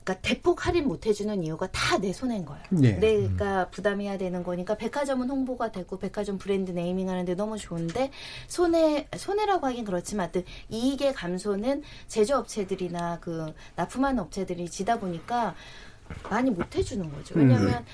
[0.04, 2.64] 그러니까 대폭 할인 못 해주는 이유가 다 내 손해인 거예요.
[2.82, 2.94] 예.
[2.94, 8.12] 내가 부담해야 되는 거니까 백화점은 홍보가 되고 백화점 브랜드 네이밍 하는데 너무 좋은데
[8.48, 15.56] 손해 손해라고 하긴 그렇지만 하여튼 이익의 감소는 제조업체들이나 그 납품하는 업체들이 지다 보니까
[16.30, 17.36] 많이 못 해주는 거죠.
[17.38, 17.86] 왜냐하면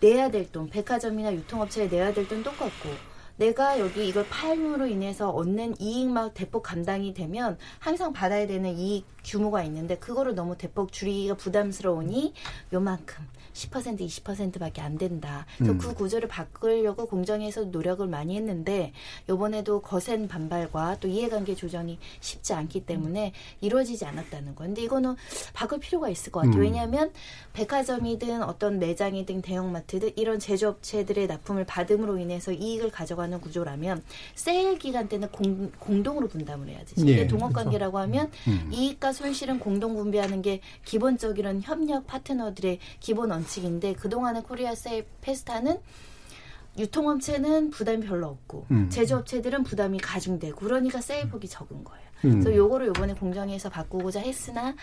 [0.00, 2.90] 내야 될 돈, 백화점이나 유통업체에 내야 될 돈 똑같고
[3.36, 9.62] 내가 여기 이걸 팔므로 인해서 얻는 이익만 대폭 감당이 되면 항상 받아야 되는 이익 규모가
[9.64, 12.32] 있는데 그거를 너무 대폭 줄이기가 부담스러우니
[12.72, 15.46] 요만큼 10% 20%밖에 안 된다.
[15.56, 15.78] 그래서 음.
[15.78, 18.92] 그 구조를 바꾸려고 공정에서 노력을 많이 했는데
[19.28, 24.54] 요번에도 거센 반발과 또 이해관계 조정이 쉽지 않기 때문에 이루어지지 않았다는.
[24.54, 25.16] 근데 이거는
[25.54, 26.56] 바꿀 필요가 있을 것 같아요.
[26.56, 26.62] 음.
[26.62, 27.12] 왜냐하면
[27.54, 34.02] 백화점이든 어떤 매장이든 대형마트든 이런 제조업체들의 납품을 받음으로 인해서 이익을 가져가는 구조라면
[34.34, 37.06] 세일 기간 때는 공, 공동으로 분담을 해야 되죠.
[37.06, 38.68] 예, 이게 동업관계라고 하면 음.
[38.70, 45.78] 이익과 손실은 공동 분배하는 게 기본적인 협력 파트너들의 기본 원 칙인데 그동안의 코리아 세일 페스타는
[46.78, 48.90] 유통업체는 부담이 별로 없고 음.
[48.90, 52.06] 제조업체들은 부담이 가중되고 그러니까 세일폭이 적은 거예요.
[52.24, 52.30] 음.
[52.32, 54.74] 그래서 요거를 요번에 공정위에서 바꾸고자 했으나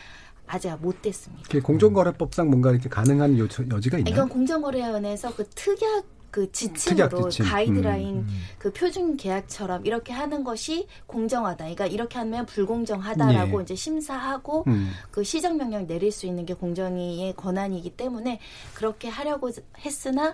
[0.47, 1.43] 아직 못 됐습니다.
[1.61, 4.13] 공정거래법상 뭔가 이렇게 가능한 요, 여지가 있나요?
[4.13, 7.29] 이건 공정거래위원회에서 그 특약 그 지침으로.
[7.43, 11.57] 가이드라인 음, 그 표준 계약처럼 이렇게 하는 것이 공정하다.
[11.57, 13.63] 그러니까 이렇게 하면 불공정하다라고 예.
[13.63, 14.89] 이제 심사하고 음.
[15.11, 18.39] 그 시정 명령 내릴 수 있는 게 공정위의 권한이기 때문에
[18.73, 19.51] 그렇게 하려고
[19.85, 20.33] 했으나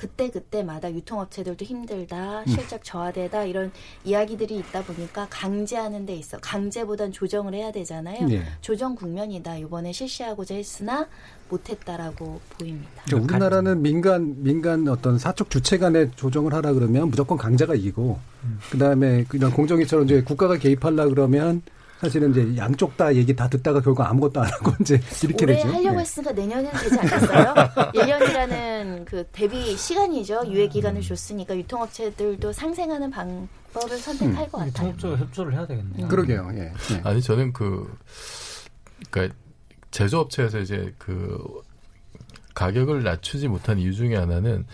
[0.00, 3.70] 그때 그때마다 유통업체들도 힘들다, 실적 저하되다 이런
[4.02, 8.26] 이야기들이 있다 보니까 강제하는 데 있어 강제보단 조정을 해야 되잖아요.
[8.30, 8.44] 예.
[8.62, 9.58] 조정 국면이다.
[9.58, 11.06] 이번에 실시하고자 했으나
[11.50, 13.02] 못했다라고 보입니다.
[13.04, 18.18] 그러니까 우리나라는 민간 민간 어떤 사적 주체 간에 조정을 하라 그러면 무조건 강자가 이기고
[18.70, 21.60] 그다음에 이런 공정위처럼 이제 국가가 개입하려 그러면
[22.00, 25.68] 사실은 이제 양쪽 다 얘기 다 듣다가 결국 아무것도 안 하고 이제 이렇게 올해 되죠.
[25.68, 26.00] 하려고 네.
[26.00, 27.54] 했으니까 내년에는 되지 않겠어요?
[27.92, 30.44] 1년이라는 그 대비 시간이죠.
[30.46, 34.88] 유예 기간을 줬으니까 유통업체들도 상생하는 방법을 선택할 것 같아요.
[34.88, 36.08] 유통업체가 협조를 해야 되겠네요.
[36.08, 36.50] 그러게요.
[36.54, 36.72] 예.
[36.92, 37.00] 예.
[37.04, 37.94] 아니 저는 그
[39.10, 39.34] 그러니까
[39.90, 41.38] 제조업체에서 이제 그
[42.54, 44.64] 가격을 낮추지 못한 이유 중에 하나는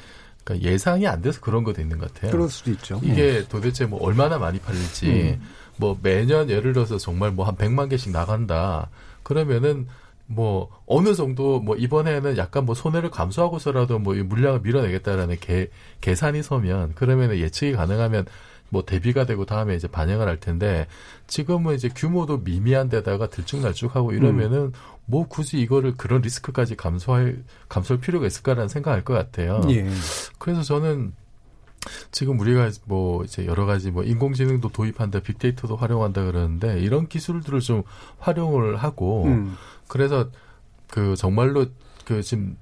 [0.45, 2.31] 그러니까 예상이 안 돼서 그런 것도 있는 것 같아요.
[2.31, 3.01] 그럴 수도 있죠.
[3.03, 5.07] 이게 도대체 뭐 얼마나 많이 팔릴지
[5.41, 5.43] 음.
[5.79, 8.89] 뭐 매년 예를 들어서 정말 뭐 한 100만 개씩 나간다.
[9.23, 9.87] 그러면은
[10.27, 16.43] 뭐 어느 정도 뭐 이번에는 약간 뭐 손해를 감수하고서라도 뭐 이 물량을 밀어내겠다라는 계, 계산이
[16.43, 18.27] 서면 그러면은 예측이 가능하면
[18.69, 20.89] 뭐 대비가 되고 다음에 이제 반영을 할 텐데
[21.29, 24.73] 지금은 이제 규모도 미미한 데다가 들쭉날쭉하고 이러면은
[25.05, 29.61] 뭐 굳이 이거를 그런 리스크까지 감수할 감수할 필요가 있을까라는 생각할 것 같아요.
[29.71, 29.89] 예.
[30.39, 31.13] 그래서 저는
[32.11, 37.83] 지금 우리가 뭐 이제 여러 가지 뭐 인공지능도 도입한다, 빅데이터도 활용한다 그러는데 이런 기술들을 좀
[38.19, 39.57] 활용을 하고 음.
[39.89, 40.29] 그래서
[40.89, 41.67] 그 정말로
[42.05, 42.57] 그 지금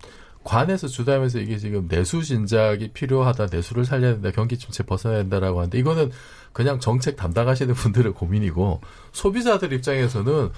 [0.44, 5.78] 관에서 주담해서 이게 지금 내수 진작이 필요하다, 내수를 살려야 된다, 경기 침체 벗어나야 된다라고 하는데
[5.78, 6.10] 이거는
[6.52, 8.80] 그냥 정책 담당하시는 분들의 고민이고
[9.12, 10.50] 소비자들 입장에서는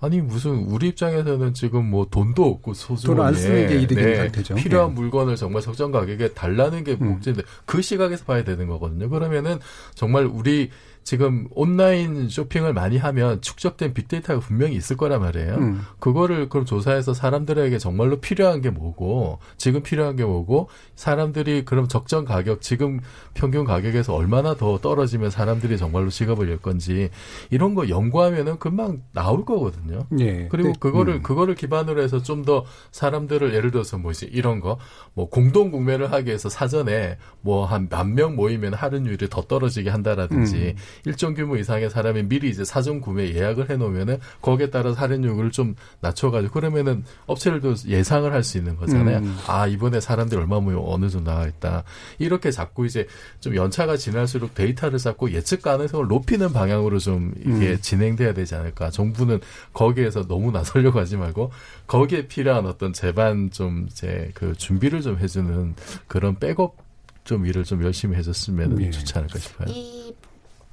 [0.00, 4.54] 아니 무슨 우리 입장에서는 지금 뭐 돈도 없고 소중하게 돈을 안 쓰는 게 이득인 상태죠.
[4.56, 4.94] 필요한 예.
[4.94, 7.12] 물건을 정말 적정 가격에 달라는 게 음.
[7.12, 9.08] 목적인데 그 시각에서 봐야 되는 거거든요.
[9.08, 9.58] 그러면은
[9.94, 10.70] 정말 우리
[11.04, 15.54] 지금 온라인 쇼핑을 많이 하면 축적된 빅데이터가 분명히 있을 거란 말이에요.
[15.54, 15.82] 음.
[16.00, 22.24] 그거를 그럼 조사해서 사람들에게 정말로 필요한 게 뭐고 지금 필요한 게 뭐고 사람들이 그럼 적정
[22.24, 23.00] 가격 지금
[23.34, 27.10] 평균 가격에서 얼마나 더 떨어지면 사람들이 정말로 지갑을 열 건지
[27.50, 30.06] 이런 거 연구하면은 금방 나올 거거든요.
[30.18, 30.48] 예.
[30.48, 31.22] 그리고 근데, 그거를 음.
[31.22, 34.78] 그거를 기반으로 해서 좀 더 사람들을 예를 들어서 뭐지 이런 거
[35.14, 40.56] 뭐 공동 구매를 하기 위해서 사전에 뭐 한 만 명 모이면 할인율이 더 떨어지게 한다라든지
[40.56, 40.74] 음.
[41.04, 46.52] 일정 규모 이상의 사람이 미리 이제 사전 구매 예약을 해놓으면은 거기에 따라 할인율을 좀 낮춰가지고
[46.52, 49.18] 그러면은 업체들도 예상을 할 수 있는 거잖아요.
[49.18, 49.36] 음.
[49.48, 51.82] 아 이번에 사람들이 얼마 모여 어느 정도 나와 있다.
[52.18, 53.06] 이렇게 자꾸 이제
[53.40, 57.78] 좀 연차가 지날수록 데이터를 쌓고 예측 가능성을 높이는 방향으로 좀 이게 음.
[57.80, 58.90] 진행돼야 되지 않을까.
[58.90, 59.40] 정부는
[59.72, 61.50] 거기에서 너무 나서려고 하지 말고
[61.86, 65.74] 거기에 필요한 어떤 제반 좀 이제 그 준비를 좀 해주는
[66.06, 66.76] 그런 백업
[67.24, 68.90] 좀 일을 좀 열심히 해줬으면 예.
[68.90, 69.68] 좋지 않을까 싶어요.
[69.70, 70.13] 이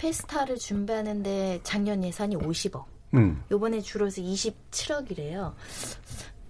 [0.01, 2.85] 페스타를 준비하는데 작년 예산이 50억.
[3.13, 3.43] 음.
[3.51, 5.53] 요번에 줄어서 27억이래요.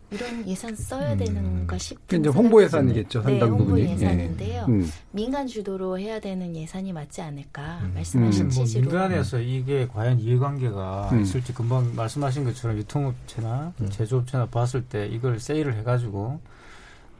[0.09, 3.81] 이런 예산 써야 되는가 싶은 그 이제 홍보 예산이겠죠, 네, 상당 홍보 부분이.
[3.81, 3.91] 예.
[3.93, 4.65] 예산인데요.
[4.67, 4.89] 음.
[5.11, 7.91] 민간 주도로 해야 되는 예산이 맞지 않을까 음.
[7.95, 11.21] 말씀하신 뭐 취지로 민간에서 이게 과연 이해관계가 음.
[11.21, 13.89] 있을지 금방 말씀하신 것처럼 유통업체나 음.
[13.89, 16.41] 제조업체나 봤을 때 이걸 세일을 해가지고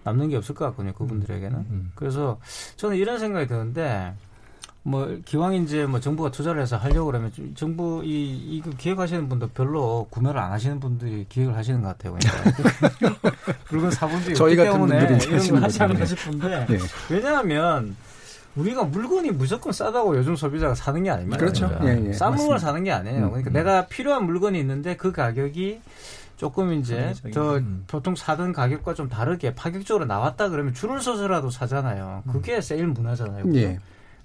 [0.04, 1.91] 남는 게 없을 것 같거든요 그분들에게는 음.
[1.96, 2.39] 그래서
[2.76, 4.13] 저는 이런 생각이 드는데
[4.84, 9.48] 뭐 기왕 이제 뭐 정부가 투자를 해서 하려고 그러면 좀 정부 이 이거 기획하시는 분도
[9.50, 12.17] 별로 구매를 안 하시는 분들이 기획을 하시는 것 같아요.
[12.98, 13.32] 그러니까
[13.70, 16.06] 물건 사본 적이 저희 같은 때문에 이런 거 하지 거죠.
[16.06, 16.80] 싶은데 예.
[17.13, 17.96] 왜냐하면
[18.56, 21.38] 우리가 물건이 무조건 싸다고 요즘 소비자가 사는 게 아닙니다.
[21.38, 21.67] 그렇죠.
[21.67, 22.60] 그러니까 예, 예, 싼 물건을.
[22.60, 23.26] 사는 게 아니에요.
[23.26, 23.54] 음, 그러니까 음.
[23.54, 25.80] 내가 필요한 물건이 있는데 그 가격이
[26.38, 27.13] 조금 이제.
[27.34, 27.84] 더 음.
[27.88, 32.24] 보통 사던 가격과 좀 다르게 파격적으로 나왔다 그러면 줄을 서서라도 사잖아요.
[32.32, 33.44] 그게 세일 문화잖아요.
[33.44, 33.60] 그죠?
[33.60, 33.80] 예.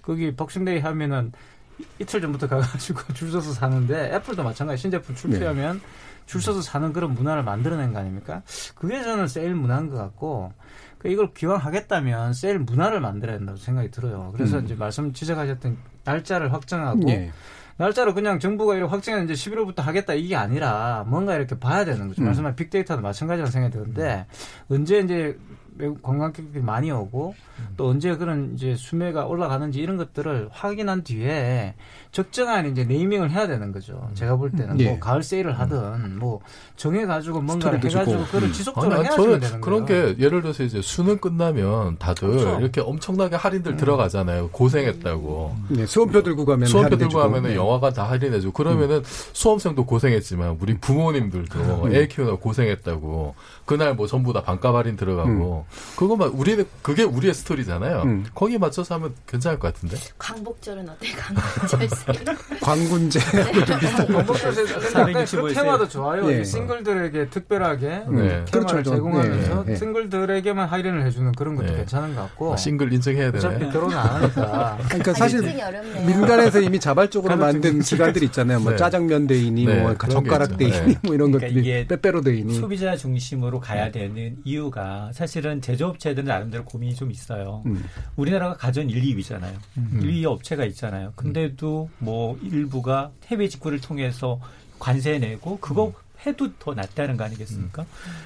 [0.06, 1.32] 거기 복싱데이 하면은
[1.78, 5.80] 이- 이틀 전부터 가가지고 줄 서서 사는데 애플도 마찬가지 신제품 출시하면
[6.26, 8.42] 줄 서서 사는 그런 문화를 만들어낸 거 아닙니까?
[8.74, 10.52] 그게 저는 세일 문화인 것 같고
[10.98, 14.32] 그 이걸 기왕 하겠다면 세일 문화를 만들어야 된다고 생각이 들어요.
[14.34, 14.64] 그래서 음.
[14.64, 17.30] 이제 말씀 지적하셨던 날짜를 확정하고 예.
[17.76, 22.22] 날짜를 그냥 정부가 이렇게 확정해 이제 11월부터 하겠다 이게 아니라 뭔가 이렇게 봐야 되는 거죠.
[22.22, 22.26] 음.
[22.26, 24.26] 말씀하신 빅데이터도 마찬가지라고 생각이 드는데
[24.70, 25.38] 언제 이제
[25.78, 27.34] 외국 관광객들이 많이 오고
[27.76, 31.74] 또 언제 그런 이제 수매가 올라가는지 이런 것들을 확인한 뒤에
[32.12, 34.10] 적정한 이제 네이밍을 해야 되는 거죠.
[34.14, 34.88] 제가 볼 때는 예.
[34.88, 36.40] 뭐 가을 세일을 하든 뭐
[36.76, 38.26] 정해 가지고 뭔가를 스토리도 해가지고 주고.
[38.32, 38.52] 그걸 음.
[38.52, 40.14] 지속적으로 아니, 저는 되는 그런 거예요.
[40.16, 42.58] 게 예를 들어서 이제 수능 끝나면 다들 그렇죠.
[42.60, 43.76] 이렇게 엄청나게 할인들 음.
[43.76, 44.48] 들어가잖아요.
[44.50, 45.56] 고생했다고.
[45.78, 46.96] 예, 수험표 들고 가면 수험표.
[46.96, 47.56] 들고 가면은 예.
[47.56, 51.94] 영화관 다 할인해 주고 그러면은 수험생도 고생했지만 우리 부모님들도 음.
[51.94, 53.34] 애 키우느라 고생했다고
[53.66, 58.02] 그날 뭐 전부 다 반값 할인 들어가고 그것만 우리는 그게 우리의 스토리잖아요.
[58.02, 58.24] 음.
[58.34, 59.96] 거기에 맞춰서 하면 괜찮을 것 같은데.
[60.18, 61.08] 광복절은 어때?
[61.12, 62.16] 광복절.
[62.62, 63.20] 광군제.
[64.14, 66.32] 원복에서 그465 테마도 좋아요.
[66.32, 66.40] 예.
[66.40, 68.04] 이 싱글들에게 특별하게 네.
[68.08, 68.94] 테마를 그렇죠, 좀.
[68.94, 69.76] 제공하면서 예, 예.
[69.76, 71.76] 싱글들에게만 할인을 해주는 그런 것도 예.
[71.78, 73.72] 괜찮은 것 같고 아, 싱글 인증해야 어차피 되네.
[73.72, 76.06] 결혼 안 하니까 그러니까 사실 인증이 어렵네요.
[76.06, 78.60] 민간에서 이미 자발적으로 만든 기관들 있잖아요.
[78.60, 78.76] 뭐 네.
[78.76, 80.56] 짜장면 데이니, 네, 뭐 젓가락.
[80.56, 80.98] 데이니, 네.
[81.02, 82.54] 뭐 이런 그러니까 것들이 빼빼로 데이니.
[82.54, 87.62] 소비자 중심으로 가야 되는 이유가 사실은 제조업체들은 나름대로 고민이 좀 있어요.
[87.66, 87.84] 음.
[88.16, 89.54] 우리나라가 가전 1, 2위잖아요.
[89.78, 90.00] 음.
[90.02, 91.12] 1, 2위 업체가 있잖아요.
[91.16, 94.40] 근데도 뭐 일부가 해외 직구를 통해서
[94.78, 95.92] 관세 내고 그거
[96.26, 97.84] 해도 더 낫다는 거 아니겠습니까?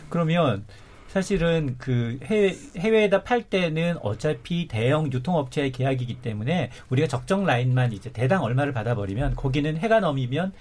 [0.09, 0.65] 그러면
[1.11, 8.13] 사실은 그 해외, 해외에다 팔 때는 어차피 대형 유통업체의 계약이기 때문에 우리가 적정 라인만 이제
[8.13, 10.53] 대당 얼마를 받아버리면 거기는 해가 넘이면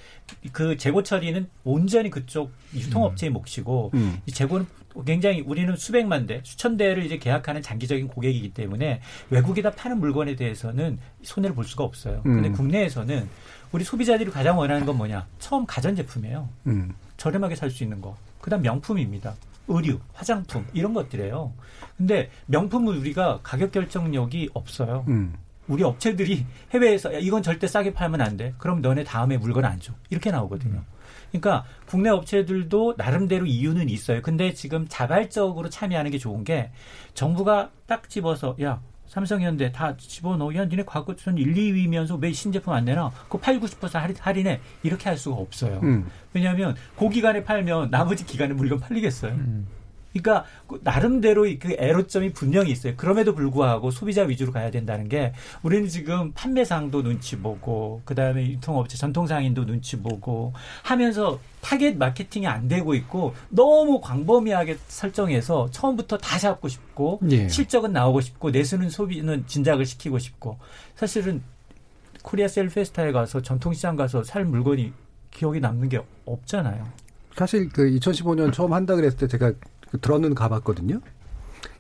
[0.52, 4.22] 그 재고 처리는 온전히 그쪽 유통업체의 몫이고 음.
[4.26, 4.66] 이 재고는
[5.06, 10.98] 굉장히 우리는 수백만 대, 수천 대를 이제 계약하는 장기적인 고객이기 때문에 외국에다 파는 물건에 대해서는
[11.22, 12.24] 손해를 볼 수가 없어요.
[12.24, 12.54] 근데 음.
[12.54, 13.30] 국내에서는
[13.72, 15.28] 우리 소비자들이 가장 원하는 건 뭐냐?
[15.38, 16.50] 처음 가전제품이에요.
[16.66, 16.96] 음.
[17.18, 18.18] 저렴하게 살 수 있는 거.
[18.42, 19.36] 그 다음 명품입니다.
[19.70, 21.54] 의류, 화장품 이런 것들이에요.
[21.98, 25.06] 근데 명품은 우리가 가격 결정력이 없어요.
[25.08, 25.36] 음.
[25.68, 28.54] 우리 업체들이 해외에서 야, 이건 절대 싸게 팔면 안 돼.
[28.58, 29.94] 그럼 너네 다음에 물건 안 줘.
[30.10, 30.84] 이렇게 나오거든요.
[31.32, 34.22] 그러니까 국내 업체들도 나름대로 이유는 있어요.
[34.22, 36.72] 근데 지금 자발적으로 참여하는 게 좋은 게
[37.14, 40.56] 정부가 딱 집어서 야 삼성현대 다 집어넣어.
[40.56, 43.12] 야 니네 과거 전 1, 2위면서 왜 신제품 안 내나?
[43.24, 44.62] 그거 팔고 싶어서 할인, 할인해.
[44.84, 45.80] 이렇게 할 수가 없어요.
[45.84, 46.08] 음.
[46.34, 49.34] 왜냐하면 그 기간에 팔면 나머지 기간에 물건 팔리겠어요.
[50.12, 52.94] 그러니까 그 나름대로 그 애로점이 분명히 있어요.
[52.98, 59.66] 그럼에도 불구하고 소비자 위주로 가야 된다는 게 우리는 지금 판매상도 눈치 보고 그다음에 유통업체 전통상인도
[59.66, 67.20] 눈치 보고 하면서 타겟 마케팅이 안 되고 있고 너무 광범위하게 설정해서 처음부터 다 잡고 싶고
[67.30, 67.48] 예.
[67.50, 70.58] 실적은 나오고 싶고 내수는 소비는 진작을 시키고 싶고
[70.96, 71.44] 사실은
[72.24, 74.94] 코리아 세일 페스타에 가서 전통시장 가서 살 물건이
[75.32, 76.86] 기억이 남는 게 없잖아요.
[77.36, 81.00] 사실 그 2015년 처음 한다 그랬을 때 제가 그 들어는 가봤거든요.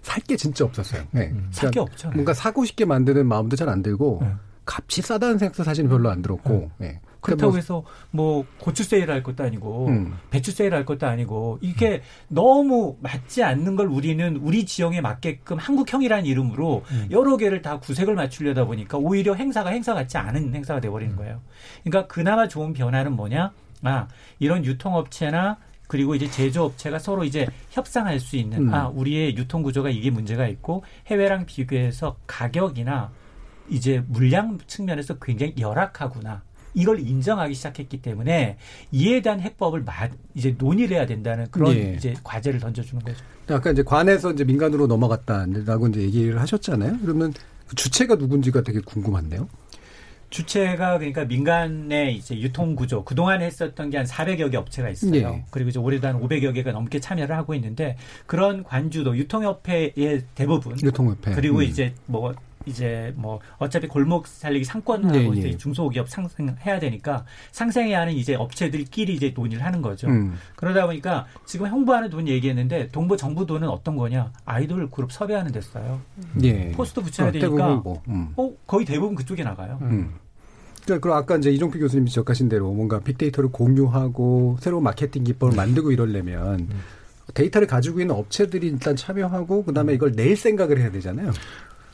[0.01, 1.03] 살 게 진짜 없었어요.
[1.11, 1.31] 네.
[1.51, 2.15] 살게 그러니까 없잖아요.
[2.15, 4.31] 뭔가 사고 싶게 만드는 마음도 잘 안 들고 네.
[4.65, 6.71] 값이 싸다는 생각도 사실은 별로 안 들었고.
[6.77, 6.99] 네.
[7.21, 10.13] 그렇다고 뭐- 해서 뭐 고추 세일할 것도 아니고 음.
[10.29, 16.83] 배추 세일할 것도 아니고 이게 너무 맞지 않는 걸 우리는 우리 지형에 맞게끔 한국형이라는 이름으로
[16.91, 17.07] 음.
[17.11, 20.81] 여러 개를 다 구색을 맞추려다 보니까 오히려 행사가 행사 같지 않은 행사가 음.
[20.81, 21.41] 돼버리는 거예요.
[21.83, 23.51] 그러니까 그나마 좋은 변화는 뭐냐?
[23.83, 24.07] 아
[24.39, 25.57] 이런 유통업체나
[25.89, 28.73] 그리고 이제 제조업체가 서로 이제 협상할 수 있는 음.
[28.73, 33.11] 아 우리의 유통 구조가 이게 문제가 있고 해외랑 비교해서 가격이나
[33.69, 36.43] 이제 물량 측면에서 굉장히 열악하구나.
[36.75, 38.57] 이걸 인정하기 시작했기 때문에
[38.91, 41.95] 이에 대한 해법을 마, 이제 논의를 해야 된다는 그런 예.
[41.97, 43.17] 이제 과제를 던져주는 거죠.
[43.47, 46.99] 아까 이제 관에서 이제 민간으로 넘어갔다라고 이제 얘기를 하셨잖아요.
[47.01, 47.33] 그러면
[47.67, 49.49] 그 주체가 누군지가 되게 궁금한데요.
[50.29, 55.11] 주체가 그러니까 민간의 이제 유통 구조 그동안 했었던 게 한 400여 개 업체가 있어요.
[55.11, 55.45] 네.
[55.51, 61.33] 그리고 이제 올해도 한 500여 개가 넘게 참여를 하고 있는데 그런 관주도 유통협회의 대부분 유통협회.
[61.33, 61.63] 그리고 음.
[61.63, 62.33] 이제 뭐
[62.65, 65.57] 이제 뭐 어차피 골목 살리기 상권하고 예, 이제 예.
[65.57, 70.07] 중소기업 상생해야 되니까 상생해야 하는 이제 업체들끼리 이제 논의를 하는 거죠.
[70.07, 70.35] 음.
[70.55, 74.31] 그러다 보니까 지금 홍보하는 돈 얘기했는데 동부 정부 돈은 어떤 거냐?
[74.45, 76.01] 아이돌 그룹 섭외하는 데 써요.
[76.43, 76.71] 예.
[76.71, 78.33] 포스터 붙여야 어, 되니까 뭐, 음.
[78.35, 79.79] 어, 거의 대부분 그쪽에 나가요.
[79.81, 80.13] 음.
[80.83, 85.91] 그러니까 그럼 아까 이제 이종필 교수님이 지적하신 대로 뭔가 빅데이터를 공유하고 새로운 마케팅 기법을 만들고
[85.91, 86.67] 이러려면
[87.33, 91.31] 데이터를 가지고 있는 업체들이 일단 참여하고 그다음에 이걸 낼 생각을 해야 되잖아요.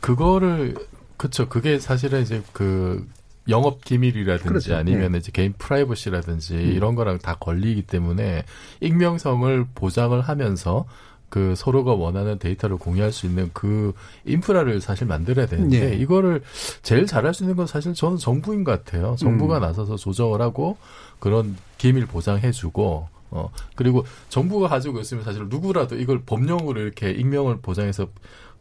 [0.01, 0.75] 그거를
[1.17, 3.08] 그쵸 그게 사실은 이제 그
[3.47, 4.75] 영업 기밀이라든지 그렇죠.
[4.75, 5.19] 아니면 네.
[5.19, 6.71] 이제 개인 프라이버시라든지 음.
[6.71, 8.43] 이런 거랑 다 걸리기 때문에
[8.81, 10.86] 익명성을 보장을 하면서
[11.29, 13.93] 그 서로가 원하는 데이터를 공유할 수 있는 그
[14.25, 15.95] 인프라를 사실 만들어야 되는데 예.
[15.95, 16.41] 이거를
[16.81, 19.15] 제일 잘할 수 있는 건 사실 저는 정부인 것 같아요.
[19.17, 19.62] 정부가 음.
[19.62, 20.77] 나서서 조정을 하고
[21.19, 28.08] 그런 기밀 보장해주고 어 그리고 정부가 가지고 있으면 사실 누구라도 이걸 법령으로 이렇게 익명을 보장해서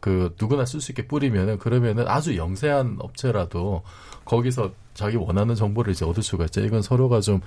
[0.05, 3.81] 그 누구나 쓸 수 있게 뿌리면은 그러면은 아주 영세한 업체라도
[4.23, 6.61] 거기서 자기 원하는 정보를 이제 얻을 수가 있죠.
[6.61, 7.41] 이건 서로가 좀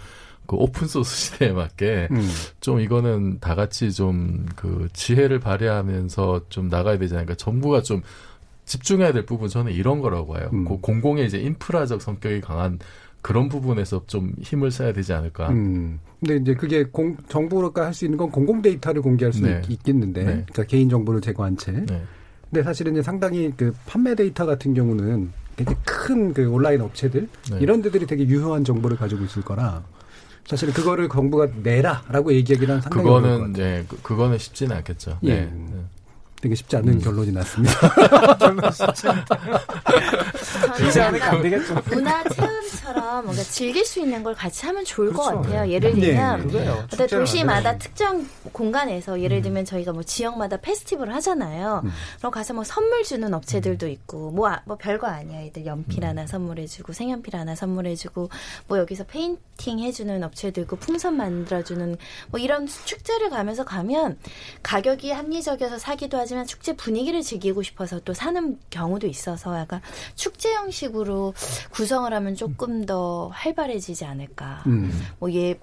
[0.49, 2.27] 그 오픈 소스 시대에 맞게 음.
[2.61, 7.35] 좀 이거는 다 같이 좀 그 지혜를 발휘하면서 좀 나가야 되지 않을까.
[7.35, 8.01] 정부가 좀
[8.64, 10.49] 집중해야 될 부분 저는 이런 거라고 봐요.
[10.55, 10.64] 음.
[10.64, 12.79] 그 공공의 이제 인프라적 성격이 강한
[13.21, 15.51] 그런 부분에서 좀 힘을 써야 되지 않을까.
[15.51, 16.01] 음.
[16.18, 19.61] 근데 이제 그게 공, 정부가 할 수 있는 건 공공 데이터를 공개할 수 네.
[19.68, 20.31] 있, 겠는데 네.
[20.31, 21.73] 그러니까 개인 정보를 제거한 채.
[21.73, 22.03] 네.
[22.51, 27.59] 근데 사실은 이제 상당히 그 판매 데이터 같은 경우는 굉장히 큰 그 온라인 업체들 네.
[27.61, 29.83] 이런 데들이 되게 유효한 정보를 가지고 있을 거라
[30.47, 33.55] 사실은 그거를 정부가 내라라고 얘기하기는 상당히 그거는.
[33.59, 35.19] 예, 그, 그거는 쉽지는 않겠죠.
[35.25, 35.41] 예.
[35.41, 35.53] 네.
[36.38, 36.42] 네.
[36.42, 37.01] 되게 쉽지 않은 음.
[37.01, 37.74] 결론이 났습니다.
[40.92, 41.74] 저는 안 되겠죠.
[41.90, 45.42] 문화 체험처럼 뭔가 즐길 수 있는 걸 같이 하면 좋을 것 그렇죠.
[45.42, 45.70] 같아요.
[45.70, 46.01] 예를 네.
[46.01, 46.51] 들면
[46.88, 47.79] 축제를 도시마다 만들어야지.
[47.81, 51.83] 특정 공간에서 예를 들면 저희가 뭐 지역마다 페스티벌을 하잖아요.
[51.85, 51.90] 음.
[52.18, 55.40] 그럼 가서 뭐 선물 주는 업체들도 있고 뭐, 아- 뭐 별거 아니야.
[55.42, 58.31] 애들 연필 하나 선물해주고 색연필 하나 선물해주고
[58.68, 61.96] 뭐 여기서 페인팅 해주는 업체도 있고 풍선 만들어주는
[62.29, 64.18] 뭐 이런 축제를 가면서 가면
[64.62, 69.81] 가격이 합리적이어서 사기도 하지 만 축제 분위기를 즐기고 싶어서 또 사는 경우도 있어서 약간
[70.14, 71.35] 축제 형식으로
[71.71, 74.62] 구성을 하면 조금 더 활발해지지 않을까.
[74.67, 74.91] 음.
[75.19, 75.59] 뭐얘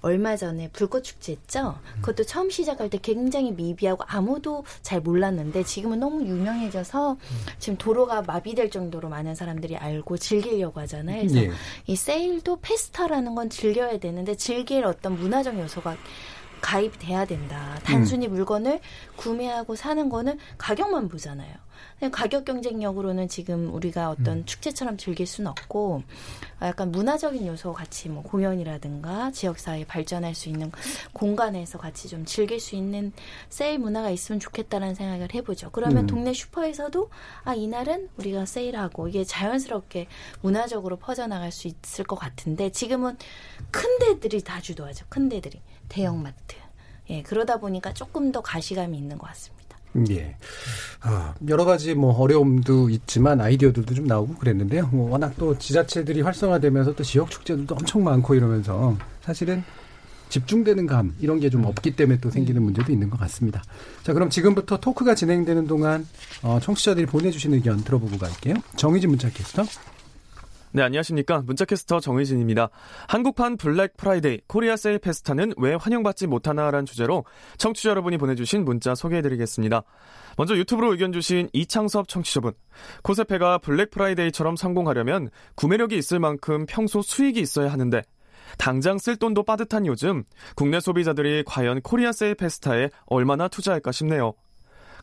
[0.00, 1.76] 얼마 전에 불꽃 축제 했죠.
[2.00, 7.16] 그것도 처음 시작할 때 굉장히 미비하고 아무도 잘 몰랐는데 지금은 너무 유명해져서
[7.58, 11.22] 지금 도로가 마비될 정도로 많은 사람들이 알고 즐기려고 하잖아요.
[11.22, 11.50] 그래서 예.
[11.86, 15.96] 이 세일도 페스타라는 건 즐겨야 되는데 즐길 어떤 문화적 요소가
[16.60, 17.78] 가입돼야 된다.
[17.84, 18.80] 단순히 물건을
[19.16, 21.54] 구매하고 사는 거는 가격만 보잖아요.
[22.12, 26.02] 가격 경쟁력으로는 지금 우리가 어떤 축제처럼 즐길 수는 없고
[26.62, 30.70] 약간 문화적인 요소 같이 뭐 공연이라든가 지역사회 발전할 수 있는
[31.12, 33.12] 공간에서 같이 좀 즐길 수 있는
[33.48, 35.70] 세일 문화가 있으면 좋겠다는 생각을 해보죠.
[35.70, 36.06] 그러면 음.
[36.06, 37.10] 동네 슈퍼에서도
[37.44, 40.06] 아 이날은 우리가 세일하고 이게 자연스럽게
[40.40, 43.16] 문화적으로 퍼져나갈 수 있을 것 같은데 지금은
[43.70, 45.06] 큰 데들이 다 주도하죠.
[45.08, 46.56] 큰 데들이 대형마트.
[47.10, 49.58] 예 그러다 보니까 조금 더 가시감이 있는 것 같습니다.
[50.10, 50.36] 예.
[51.00, 54.88] 아, 여러 가지 뭐 어려움도 있지만 아이디어들도 좀 나오고 그랬는데요.
[54.88, 59.64] 뭐 워낙 또 지자체들이 활성화되면서 또 지역 축제들도 엄청 많고 이러면서 사실은
[60.28, 63.62] 집중되는 감 이런 게 좀 없기 때문에 또 생기는 문제도 있는 것 같습니다.
[64.02, 66.06] 자, 그럼 지금부터 토크가 진행되는 동안
[66.42, 68.56] 어, 청취자들이 보내주신 의견 들어보고 갈게요.
[68.76, 69.64] 정의진 문자 캐스터.
[70.78, 71.42] 네, 안녕하십니까.
[71.44, 72.70] 문자캐스터 정의진입니다.
[73.08, 77.24] 한국판 블랙 프라이데이 코리아 세일 페스타는 왜 환영받지 못하나라는 주제로
[77.56, 79.82] 청취자 여러분이 보내주신 문자 소개해드리겠습니다.
[80.36, 82.52] 먼저 유튜브로 의견 주신 이창섭 청취자분.
[83.02, 88.00] 코세페가 블랙 프라이데이처럼 성공하려면 구매력이 있을 만큼 평소 수익이 있어야 하는데
[88.56, 90.22] 당장 쓸 돈도 빠듯한 요즘
[90.54, 94.32] 국내 소비자들이 과연 코리아 세일 페스타에 얼마나 투자할까 싶네요.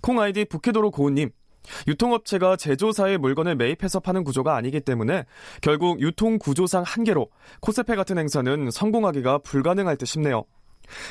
[0.01, 1.31] 콩 아이디 부캐도로 고은님.
[1.88, 5.25] 유통업체가 제조사의 물건을 매입해서 파는 구조가 아니기 때문에
[5.62, 7.29] 결국 유통 구조상 한계로
[7.62, 10.46] 코세페 같은 행사는 성공하기가 불가능할 듯 싶네요.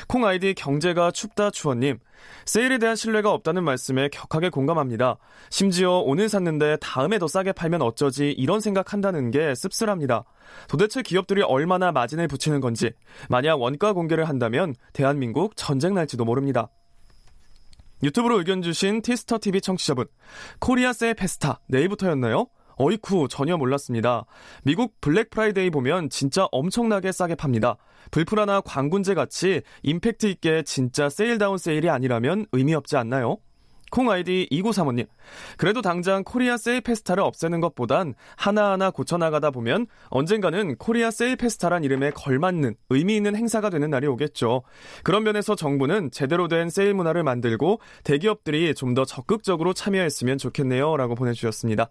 [0.07, 1.99] 콩 아이디 경제가 춥다 추원님
[2.45, 5.17] 세일에 대한 신뢰가 없다는 말씀에 격하게 공감합니다.
[5.49, 10.23] 심지어 오늘 샀는데 다음에 더 싸게 팔면 어쩌지 이런 생각한다는 게 씁쓸합니다.
[10.67, 12.91] 도대체 기업들이 얼마나 마진을 붙이는 건지
[13.29, 16.69] 만약 원가 공개를 한다면 대한민국 전쟁 날지도 모릅니다.
[18.03, 20.05] 유튜브로 의견 주신 티스터 TV 청취자분
[20.59, 22.47] 코리아 세일 페스타 내일부터였나요?
[22.77, 24.25] 어이쿠 전혀 몰랐습니다.
[24.63, 27.77] 미국 블랙 프라이데이 보면 진짜 엄청나게 싸게 팝니다.
[28.11, 33.37] 블프나 광군제 같이 임팩트 있게 진짜 세일다운 세일이 아니라면 의미 없지 않나요?
[33.91, 35.07] 콩 아이디 2935님.
[35.57, 42.09] 그래도 당장 코리아 세일 페스타를 없애는 것보단 하나하나 고쳐나가다 보면 언젠가는 코리아 세일 페스타란 이름에
[42.09, 44.63] 걸맞는 의미 있는 행사가 되는 날이 오겠죠.
[45.03, 50.97] 그런 면에서 정부는 제대로 된 세일 문화를 만들고 대기업들이 좀 더 적극적으로 참여했으면 좋겠네요.
[50.97, 51.89] 라고 보내주셨습니다.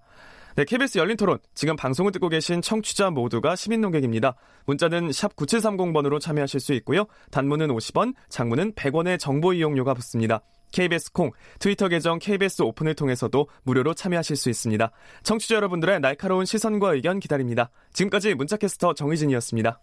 [0.57, 1.39] 네, KBS 열린 토론.
[1.55, 4.37] 지금 방송을 듣고 계신 청취자 모두가 시민 농객입니다.
[4.67, 7.05] 문자는 샵 9730번으로 참여하실 수 있고요.
[7.31, 10.41] 단문은 50원, 장문은 100원의 정보 이용료가 붙습니다.
[10.75, 14.91] KBS 콩, 트위터 계정 KBS 오픈을 통해서도 무료로 참여하실 수 있습니다.
[15.23, 17.71] 청취자 여러분들의 날카로운 시선과 의견 기다립니다.
[17.93, 19.81] 지금까지 문자캐스터 정희진이었습니다.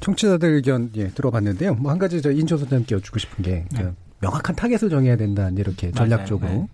[0.00, 1.74] 청취자들 의견 예, 들어봤는데요.
[1.74, 3.82] 뭐 한 가지 저 인조 소장님께 여쭙고 싶은 게 네.
[3.82, 5.50] 그 명확한 타겟을 정해야 된다.
[5.54, 6.48] 이렇게 전략적으로.
[6.48, 6.68] 맞아요, 네.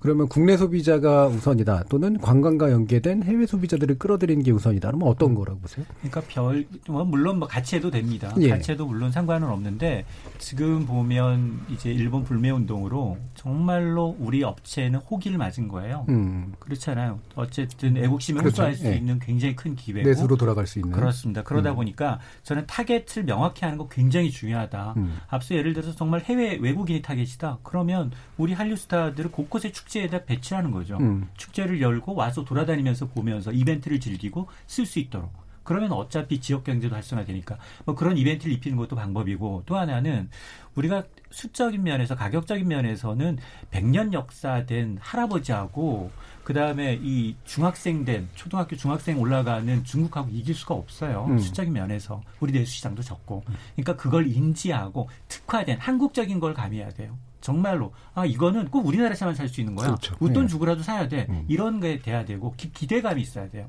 [0.00, 4.88] 그러면 국내 소비자가 우선이다 또는 관광과 연계된 해외 소비자들을 끌어들이는 게 우선이다.
[4.88, 5.84] 그러면 어떤 거라고 보세요?
[6.00, 8.34] 그러니까 별뭐 물론 뭐 같이 해도 됩니다.
[8.40, 8.48] 예.
[8.48, 10.06] 같이 해도 물론 상관은 없는데
[10.38, 16.06] 지금 보면 이제 일본 불매 운동으로 정말로 우리 업체는 호기를 맞은 거예요.
[16.08, 16.54] 음.
[16.58, 17.20] 그렇잖아요.
[17.34, 18.62] 어쨌든 애국심을 그렇죠.
[18.62, 18.96] 호소할 수 예.
[18.96, 21.42] 있는 굉장히 큰 기회고 내수로 돌아갈 수 있는 그렇습니다.
[21.42, 21.76] 그러다 음.
[21.76, 24.94] 보니까 저는 타겟을 명확히 하는 거 굉장히 중요하다.
[24.96, 25.18] 음.
[25.28, 27.58] 앞서 예를 들어서 정말 해외 외국인이 타겟이다.
[27.62, 30.96] 그러면 우리 한류 스타들을 곳곳에 축 축제에다 배치하는 거죠.
[30.98, 31.28] 음.
[31.36, 35.32] 축제를 열고 와서 돌아다니면서 보면서 이벤트를 즐기고 쓸 수 있도록.
[35.62, 40.28] 그러면 어차피 지역 경제도 활성화되니까 뭐 그런 이벤트를 입히는 것도 방법이고 또 하나는
[40.74, 43.38] 우리가 수적인 면에서 가격적인 면에서는
[43.70, 46.10] 100년 역사된 할아버지하고
[46.44, 51.26] 그다음에 이 중학생 된 초등학교 중학생 올라가는 중국하고 이길 수가 없어요.
[51.28, 51.38] 음.
[51.38, 53.44] 수적인 면에서 우리 내수 시장도 적고.
[53.76, 57.16] 그러니까 그걸 인지하고 특화된 한국적인 걸 가미해야 돼요.
[57.40, 59.86] 정말로 아 이거는 꼭 우리나라에서만 살 수 있는 거야.
[59.88, 60.14] 그렇죠.
[60.20, 60.48] 웃돈 네.
[60.48, 61.26] 주고라도 사야 돼.
[61.28, 61.44] 음.
[61.48, 63.68] 이런 게 돼야 되고 기, 대감이 있어야 돼요.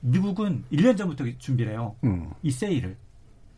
[0.00, 1.96] 미국은 1년 전부터 준비를 해요.
[2.04, 2.30] 음.
[2.42, 2.96] 이 세일을.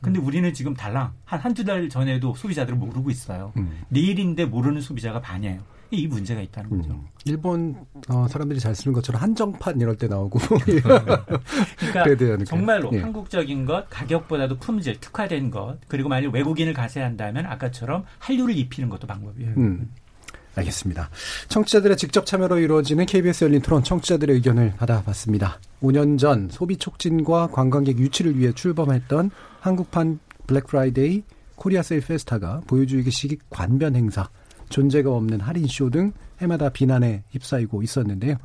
[0.02, 0.26] 근데 음.
[0.26, 3.52] 우리는 지금 달랑 한 한두 달 전에도 소비자들을 모르고 있어요.
[3.56, 3.82] 음.
[3.88, 5.62] 내일인데 모르는 소비자가 반이에요.
[5.90, 6.92] 이 문제가 있다는 거죠.
[6.92, 7.06] 음.
[7.24, 7.76] 일본
[8.08, 10.38] 어, 사람들이 잘 쓰는 것처럼 한정판 이럴 때 나오고
[11.78, 13.00] 그러니까 정말로 예.
[13.00, 19.54] 한국적인 것, 가격보다도 품질, 특화된 것, 그리고 만약 외국인을 가세한다면 아까처럼 한류를 입히는 것도 방법이에요.
[19.56, 19.90] 음.
[20.56, 21.10] 알겠습니다.
[21.48, 25.58] 청취자들의 직접 참여로 이루어지는 KBS 열린 토론 청취자들의 의견을 받아봤습니다.
[25.82, 29.30] 5년 전 소비 촉진과 관광객 유치를 위해 출범했던
[29.60, 31.24] 한국판 블랙 프라이데이
[31.56, 34.28] 코리아 세일 페스타가 보여주기식 관변 행사
[34.68, 38.36] 존재감 없는 할인쇼 등 해마다 비난에 휩싸이고 있었는데요.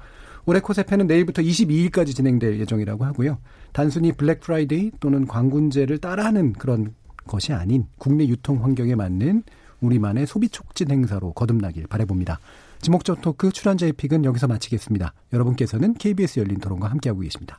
[0.45, 3.37] 올해 코세페는 내일부터 22일까지 진행될 예정이라고 하고요.
[3.71, 6.95] 단순히 블랙 프라이데이 또는 광군제를 따라하는 그런
[7.27, 9.43] 것이 아닌 국내 유통 환경에 맞는
[9.81, 12.39] 우리만의 소비 촉진 행사로 거듭나길 바라봅니다.
[12.81, 15.13] 지목적 토크 출연자의 픽은 여기서 마치겠습니다.
[15.33, 17.57] 여러분께서는 KBS 열린 토론과 함께하고 계십니다.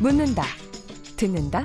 [0.00, 0.44] 묻는다,
[1.16, 1.64] 듣는다,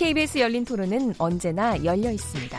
[0.00, 2.58] KBS 열린 토론은 언제나 열려 있습니다.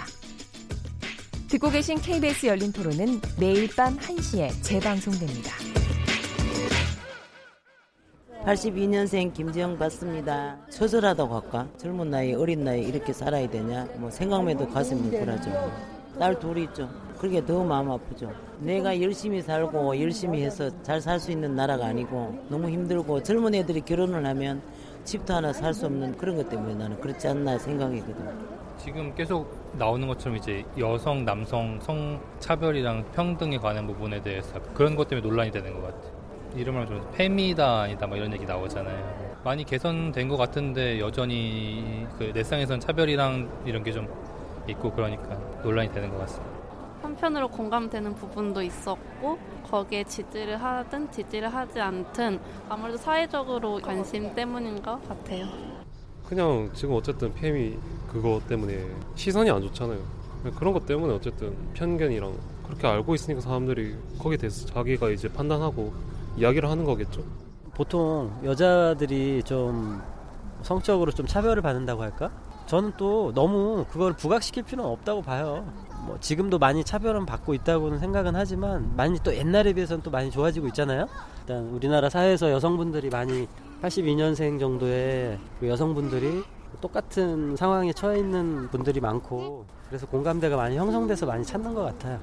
[1.50, 5.50] 듣고 계신 KBS 열린 토론은 매일 밤 1시에 재방송됩니다.
[8.46, 10.60] 82년생 김지영 받습니다.
[10.70, 11.68] 처절하다고 할까?
[11.78, 13.88] 젊은 나이, 어린 나이 이렇게 살아야 되냐?
[13.96, 15.50] 뭐 생각만 해도 가슴이 굴하죠.
[16.20, 16.88] 딸 둘이 있죠.
[17.18, 18.32] 그게 더 마음 아프죠.
[18.60, 23.82] 내가 열심히 살고 열심히 해서 잘 살 수 있는 나라가 아니고 너무 힘들고 젊은 애들이
[23.82, 24.62] 결혼을 하면
[25.04, 28.16] 집도 하나 살 수 없는 그런 것 때문에 나는 그렇지 않나 생각이거든.
[28.78, 35.08] 지금 계속 나오는 것처럼 이제 여성, 남성 성 차별이랑 평등에 관한 부분에 대해서 그런 것
[35.08, 36.10] 때문에 논란이 되는 것 같아.
[36.56, 39.40] 이름을 좀 페미다 아니다 뭐 이런 얘기 나오잖아요.
[39.44, 44.08] 많이 개선된 것 같은데 여전히 그 내상에선 차별이랑 이런 게 좀
[44.68, 46.61] 있고 그러니까 논란이 되는 것 같습니다.
[47.22, 49.38] 한편으로 공감되는 부분도 있었고
[49.70, 55.46] 거기에 지지를 하든 지지를 하지 않든 아무래도 사회적으로 관심 때문인 것 같아요.
[56.28, 60.00] 그냥 지금 어쨌든 팸이 그거 때문에 시선이 안 좋잖아요.
[60.58, 62.34] 그런 것 때문에 어쨌든 편견이랑
[62.66, 65.94] 그렇게 알고 있으니까 사람들이 거기에 대해서 자기가 이제 판단하고
[66.38, 67.24] 이야기를 하는 거겠죠.
[67.76, 70.02] 보통 여자들이 좀
[70.64, 72.32] 성적으로 좀 차별을 받는다고 할까?
[72.66, 75.66] 저는 또 너무 그걸 부각시킬 필요는 없다고 봐요.
[76.06, 80.68] 뭐 지금도 많이 차별은 받고 있다고는 생각은 하지만 많이 또 옛날에 비해서는 또 많이 좋아지고
[80.68, 81.08] 있잖아요.
[81.42, 83.48] 일단 우리나라 사회에서 여성분들이 많이
[83.82, 86.44] 82년생 정도의 그 여성분들이
[86.80, 92.20] 똑같은 상황에 처해 있는 분들이 많고 그래서 공감대가 많이 형성돼서 많이 찾는 것 같아요.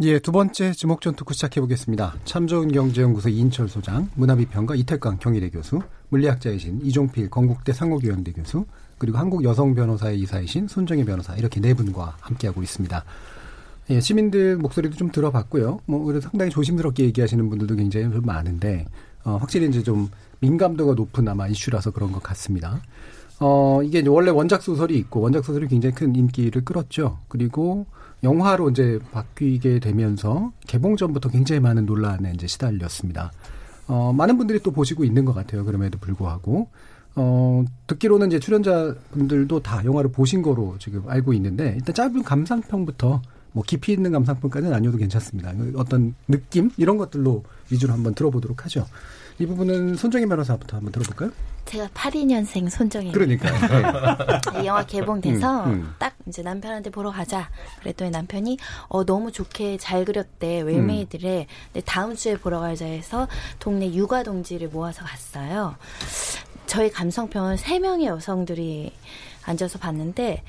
[0.00, 2.16] 예, 두 번째 지목전 토크 시작해 보겠습니다.
[2.24, 8.66] 참 좋은 경제연구소 이인철 소장, 문화비평가 이태광 경희대 교수, 물리학자이신 이종필 건국대 상호교양대 교수,
[8.98, 13.04] 그리고 한국 여성 변호사의 이사이신 손정혜 변호사 이렇게 네 분과 함께하고 있습니다.
[13.90, 15.80] 예, 시민들 목소리도 좀 들어봤고요.
[15.86, 18.86] 뭐 그래도 상당히 조심스럽게 얘기하시는 분들도 굉장히 좀 많은데
[19.24, 20.08] 어, 확실히 이제 좀
[20.40, 22.80] 민감도가 높은 아마 이슈라서 그런 것 같습니다.
[23.40, 27.18] 어, 이게 원래 원작 소설이 있고 원작 소설이 굉장히 큰 인기를 끌었죠.
[27.28, 27.86] 그리고
[28.22, 33.32] 영화로 이제 바뀌게 되면서 개봉 전부터 굉장히 많은 논란에 이제 시달렸습니다.
[33.86, 35.64] 어, 많은 분들이 또 보시고 있는 것 같아요.
[35.64, 36.68] 그럼에도 불구하고.
[37.16, 43.62] 어, 듣기로는 이제 출연자분들도 다 영화를 보신 거로 지금 알고 있는데, 일단 짧은 감상평부터 뭐
[43.64, 45.52] 깊이 있는 감상평까지는 아니어도 괜찮습니다.
[45.76, 46.70] 어떤 느낌?
[46.76, 48.84] 이런 것들로 위주로 한번 들어보도록 하죠.
[49.38, 51.30] 이 부분은 손정희 변호사부터 한번 들어볼까요?
[51.64, 53.12] 제가 82년생 손정희.
[53.12, 53.48] 그러니까.
[54.60, 55.94] 이 영화 개봉돼서 음, 음.
[55.98, 57.48] 딱 이제 남편한테 보러 가자.
[57.80, 58.58] 그랬더니 남편이
[58.88, 61.46] 어 너무 좋게 잘 그렸대 웰메이드래.
[61.72, 65.76] 근데 다음 주에 보러 가자 해서 동네 육아 동지를 모아서 갔어요.
[66.74, 68.92] 저희 감성평은 세 명의 여성들이
[69.44, 70.42] 앉아서 봤는데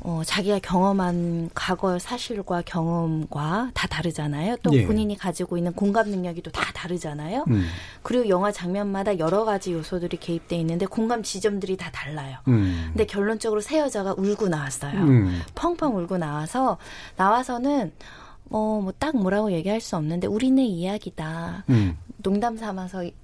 [0.00, 4.56] 어, 자기가 경험한 과거 사실과 경험과 다 다르잖아요.
[4.62, 4.86] 또 예.
[4.86, 7.44] 본인이 가지고 있는 공감 능력이 또 다 다르잖아요.
[7.48, 7.66] 음.
[8.02, 12.38] 그리고 영화 장면마다 여러 가지 요소들이 개입돼 있는데 공감 지점들이 다 달라요.
[12.48, 12.84] 음.
[12.88, 14.98] 근데 결론적으로 새 여자가 울고 나왔어요.
[14.98, 15.42] 음.
[15.54, 16.78] 펑펑 울고 나와서
[17.16, 17.92] 나와서는
[18.48, 21.64] 어, 뭐 딱 뭐라고 얘기할 수 없는데 우리네 이야기다.
[21.68, 21.98] 음.
[22.22, 23.14] 농담 삼아서 이-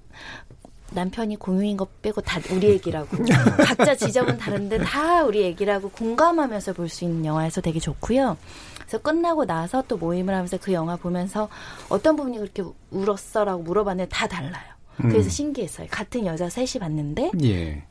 [0.93, 3.07] 남편이 공유인 것 빼고 다 우리 얘기라고
[3.65, 8.37] 각자 지점은 다른데 다 우리 얘기라고 공감하면서 볼 수 있는 영화여서 되게 좋고요.
[8.79, 11.49] 그래서 끝나고 나서 또 모임을 하면서 그 영화 보면서
[11.89, 14.73] 어떤 부분이 그렇게 울었어라고 물어봤는데 다 달라요.
[14.97, 15.29] 그래서 음.
[15.29, 15.87] 신기했어요.
[15.89, 17.83] 같은 여자 셋이 봤는데 예.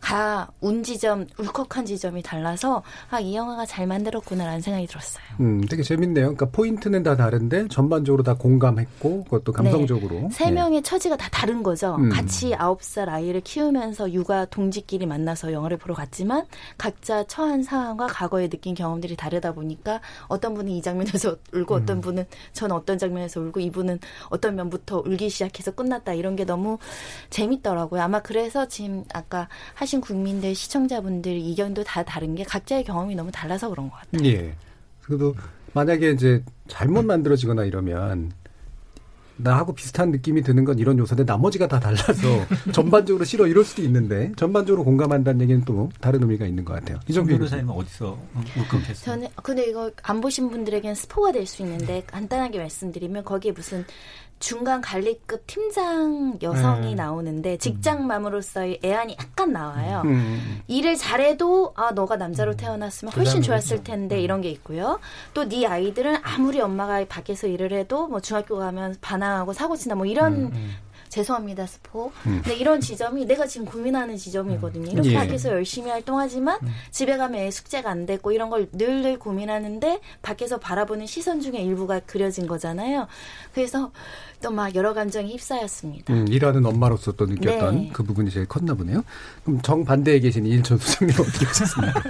[0.00, 5.22] 가운 지점, 울컥한 지점이 달라서 아 이 영화가 잘 만들었구나라는 생각이 들었어요.
[5.40, 6.34] 음, 되게 재밌네요.
[6.34, 10.14] 그러니까 포인트는 다 다른데 전반적으로 다 공감했고 그것도 감성적으로.
[10.14, 10.28] 네.
[10.32, 10.50] 세 예.
[10.50, 11.96] 명의 처지가 다 다른 거죠.
[11.96, 12.08] 음.
[12.08, 16.46] 같이 아홉 살 아이를 키우면서 육아 동지끼리 만나서 영화를 보러 갔지만
[16.78, 21.82] 각자 처한 상황과 과거에 느낀 경험들이 다르다 보니까 어떤 분은 이 장면에서 울고 음.
[21.82, 23.98] 어떤 분은 전 어떤 장면에서 울고 이분은
[24.30, 26.78] 어떤 면부터 울기 시작해서 끝났다 이런 게 너무
[27.28, 28.00] 재밌더라고요.
[28.02, 33.68] 아마 그래서 지금 아까 하신 국민들 시청자분들 의견도 다 다른 게 각자의 경험이 너무 달라서
[33.70, 34.24] 그런 것 같아요.
[34.30, 34.54] 예.
[35.02, 35.34] 그래도
[35.72, 38.30] 만약에 이제 잘못 만들어지거나 이러면
[39.36, 44.30] 나하고 비슷한 느낌이 드는 건 이런 요소인데 나머지가 다 달라서 전반적으로 싫어 이럴 수도 있는데
[44.36, 46.98] 전반적으로 공감한다는 얘기는 또 다른 의미가 있는 것 같아요.
[47.08, 48.16] 이정 이정필 변호사님은 어디서
[48.58, 48.94] 울컥했어요?
[48.94, 53.84] 저는 근데 이거 안 보신 분들에게는 스포가 될 수 있는데 간단하게 말씀드리면 거기에 무슨
[54.40, 56.94] 중간 관리급 팀장 여성이 네.
[56.94, 60.02] 나오는데 직장맘으로서의 애안이 약간 나와요.
[60.06, 60.62] 음.
[60.66, 64.98] 일을 잘해도 아 너가 남자로 태어났으면 훨씬 좋았을 텐데 이런 게 있고요.
[65.34, 70.06] 또 네 아이들은 아무리 엄마가 밖에서 일을 해도 뭐 중학교 가면 반항하고 사고 친다 뭐
[70.06, 70.52] 이런
[71.10, 72.06] 죄송합니다 스포.
[72.26, 72.40] 음.
[72.42, 74.90] 근데 이런 지점이 내가 지금 고민하는 지점이거든요.
[74.90, 75.14] 이렇게 예.
[75.14, 76.58] 밖에서 열심히 활동하지만
[76.90, 82.00] 집에 가면 애 숙제가 안 됐고 이런 걸 늘늘 고민하는데 밖에서 바라보는 시선 중에 일부가
[82.00, 83.06] 그려진 거잖아요.
[83.52, 83.92] 그래서
[84.42, 86.12] 또 막 여러 감정이 휩싸였습니다.
[86.14, 87.90] 음, 일하는 엄마로서 또 느꼈던 네.
[87.92, 89.04] 그 부분이 제일 컸나 보네요.
[89.44, 92.02] 그럼 정 반대에 계신 이일천 수장님 어떻게 보셨습니까?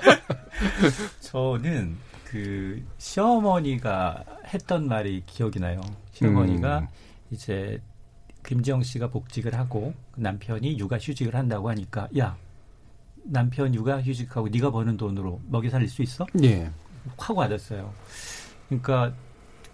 [1.20, 5.80] 저는 그 시어머니가 했던 말이 기억이 나요.
[6.12, 6.86] 시어머니가 음.
[7.30, 7.80] 이제
[8.44, 12.36] 김지영 씨가 복직을 하고 남편이 육아 휴직을 한다고 하니까 야
[13.22, 16.26] 남편 육아 휴직하고 네가 버는 돈으로 먹여 살릴 수 있어?
[16.42, 16.70] 예.
[17.16, 17.92] 확 와닿았어요.
[18.68, 19.12] 그러니까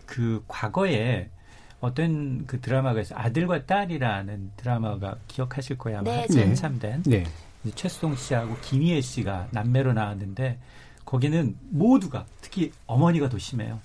[0.05, 1.31] 그 과거에
[1.81, 3.19] 어떤 그 드라마가 있어요.
[3.19, 5.99] 아들과 딸이라는 드라마가 기억하실 거예요.
[5.99, 6.45] 아마 네, 한참 네.
[6.47, 7.03] 한참 된.
[7.05, 7.25] 네.
[7.65, 10.59] 이제 최수동 씨하고 김희애 씨가 남매로 나왔는데
[11.05, 13.81] 거기는 모두가 특히 어머니가 더 심해요.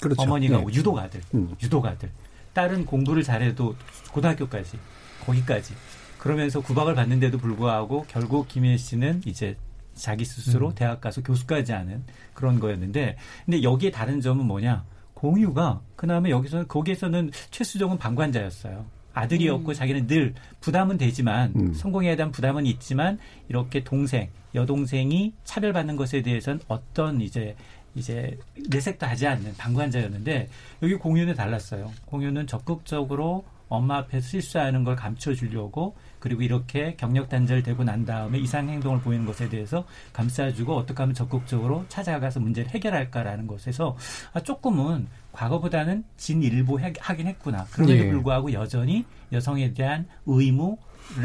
[0.00, 0.20] 그렇죠.
[0.22, 0.64] 어머니가 네.
[0.72, 1.54] 유독 아들, 음.
[1.62, 2.10] 유독 아들.
[2.56, 3.76] 딸은 공부를 잘해도
[4.12, 4.78] 고등학교까지
[5.26, 5.74] 거기까지
[6.18, 9.56] 그러면서 구박을 받는데도 불구하고 결국 김희애 씨는 이제
[9.94, 10.74] 자기 스스로 음.
[10.74, 12.02] 대학 가서 교수까지 하는
[12.32, 18.86] 그런 거였는데 근데 여기에 다른 점은 뭐냐 공유가 그다음에 여기서는 거기에서는 최수정은 방관자였어요.
[19.12, 19.74] 아들이었고 음.
[19.74, 21.74] 자기는 늘 부담은 되지만 음.
[21.74, 27.54] 성공에 대한 부담은 있지만 이렇게 동생 여동생이 차별받는 것에 대해서는 어떤 이제
[27.96, 28.38] 이제
[28.68, 30.48] 내색도 하지 않는 방관자였는데
[30.82, 31.90] 여기 공유는 달랐어요.
[32.04, 39.00] 공유는 적극적으로 엄마 앞에서 실수하는 걸 감춰주려고 그리고 이렇게 경력 단절되고 난 다음에 이상 행동을
[39.00, 43.96] 보이는 것에 대해서 감싸주고 어떻게 하면 적극적으로 찾아가서 문제를 해결할까라는 것에서
[44.34, 47.64] 아, 조금은 과거보다는 진일보 해- 하긴 했구나.
[47.72, 48.10] 그럼에도 예.
[48.10, 50.76] 불구하고 여전히 여성에 대한 의무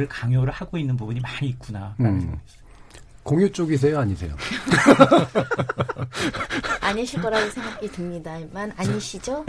[0.10, 1.96] 강요를 하고 있는 부분이 많이 있구나.
[2.00, 2.38] 음.
[3.24, 4.36] 공유 쪽이세요, 아니세요?
[6.82, 9.46] 아니실 거라고 생각이 듭니다만 아니시죠?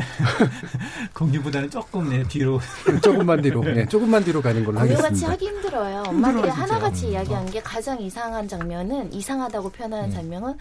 [1.15, 2.61] 공유보다는 조금 네, 뒤로
[3.03, 5.33] 조금만 뒤로, 네, 조금만 뒤로 가는 걸로 공유같이 하겠습니다.
[5.33, 6.03] 하기 힘들어요.
[6.07, 6.63] 엄마들이 힘들어요, 진짜.
[6.63, 7.11] 하나같이 음.
[7.13, 10.55] 이야기한 게 가장 이상한 장면은 이상하다고 표현하는 장면은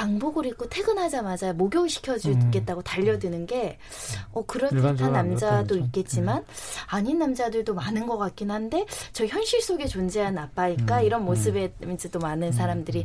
[0.00, 3.78] 양복을 입고 퇴근하자마자 목욕 시켜주겠다고 달려드는 게
[4.32, 6.44] 어, 그럴듯한 남자도 있겠지만
[6.86, 12.18] 아닌 남자들도 많은 것 같긴 한데 저 현실 속에 존재한 아빠일까 이런 모습에 이제 또
[12.18, 13.04] 많은 사람들이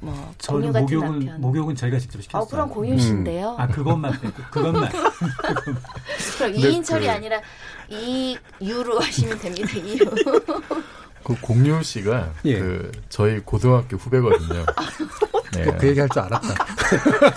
[0.00, 1.40] 뭐 공유 저는 같은 목욕은 남편.
[1.40, 2.42] 목욕은 저희가 직접 시켰어요.
[2.42, 3.56] 어, 그럼 공유신데요.
[3.58, 4.90] 아 그것만 빼고 그것만.
[6.38, 7.40] 그럼 네, 2인철이 그- 아니라
[7.88, 9.70] 이유로 하시면 됩니다.
[9.78, 9.98] 이유.
[11.24, 12.58] 그 공유 씨가 예.
[12.58, 14.64] 그 저희 고등학교 후배거든요.
[15.54, 15.64] 네.
[15.78, 16.54] 그 얘기 할 줄 알았다.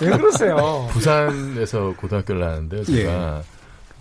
[0.00, 0.88] 왜 그러세요?
[0.90, 2.84] 부산에서 고등학교를 나왔는데요.
[2.84, 3.42] 제가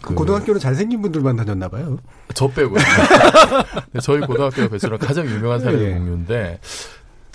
[0.01, 1.97] 그 고등학교는 잘생긴 분들만 다녔나 봐요.
[2.33, 2.75] 저 빼고
[4.01, 5.91] 저희 고등학교 배수랑 가장 유명한 사람이 예.
[5.93, 6.59] 공유인데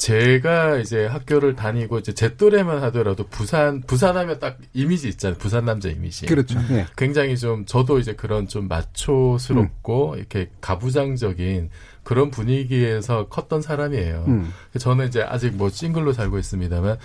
[0.00, 5.36] 제가 이제 학교를 다니고 이제 제 또래만 하더라도 부산 부산하면 딱 이미지 있잖아요.
[5.36, 6.24] 부산 남자 이미지.
[6.24, 6.58] 그렇죠.
[6.70, 6.86] 예.
[6.96, 11.68] 굉장히 좀 저도 이제 그런 좀 마초스럽고 이렇게 가부장적인
[12.02, 14.24] 그런 분위기에서 컸던 사람이에요.
[14.26, 14.50] 음.
[14.78, 16.96] 저는 이제 아직 뭐 싱글로 살고 있습니다만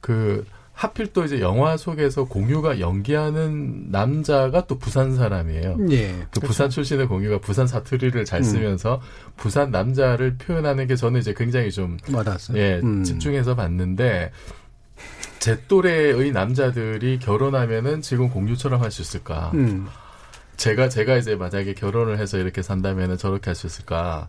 [0.00, 5.78] 그 하필 또 이제 영화 속에서 공유가 연기하는 남자가 또 부산 사람이에요.
[5.90, 6.08] 예.
[6.08, 6.40] 그 그렇죠.
[6.48, 8.42] 부산 출신의 공유가 부산 사투리를 잘 음.
[8.42, 9.00] 쓰면서
[9.36, 12.58] 부산 남자를 표현하는 게 저는 이제 굉장히 좀 와닿았어요.
[12.58, 13.04] 예, 음.
[13.04, 14.32] 집중해서 봤는데
[15.38, 19.52] 제 또래의 남자들이 결혼하면은 지금 공유처럼 할 수 있을까?
[19.54, 19.86] 음.
[20.56, 24.26] 제가 제가 이제 만약에 결혼을 해서 이렇게 산다면은 저렇게 할 수 있을까?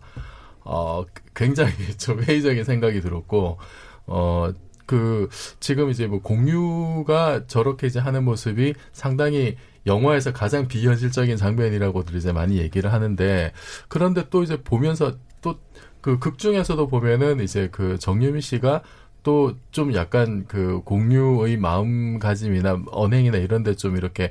[0.60, 3.58] 어 굉장히 좀 회의적인 생각이 들었고
[4.06, 4.52] 어.
[4.86, 5.28] 그
[5.60, 9.56] 지금 이제 뭐 공유가 저렇게 이제 하는 모습이 상당히
[9.86, 13.52] 영화에서 가장 비현실적인 장면이라고들 이제 많이 얘기를 하는데
[13.88, 15.56] 그런데 또 이제 보면서 또
[16.00, 18.82] 그 극 중에서도 보면은 이제 그 정유미 씨가
[19.24, 24.30] 또좀 약간 그 공유의 마음가짐이나 언행이나 이런 데 좀 이렇게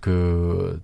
[0.00, 0.80] 그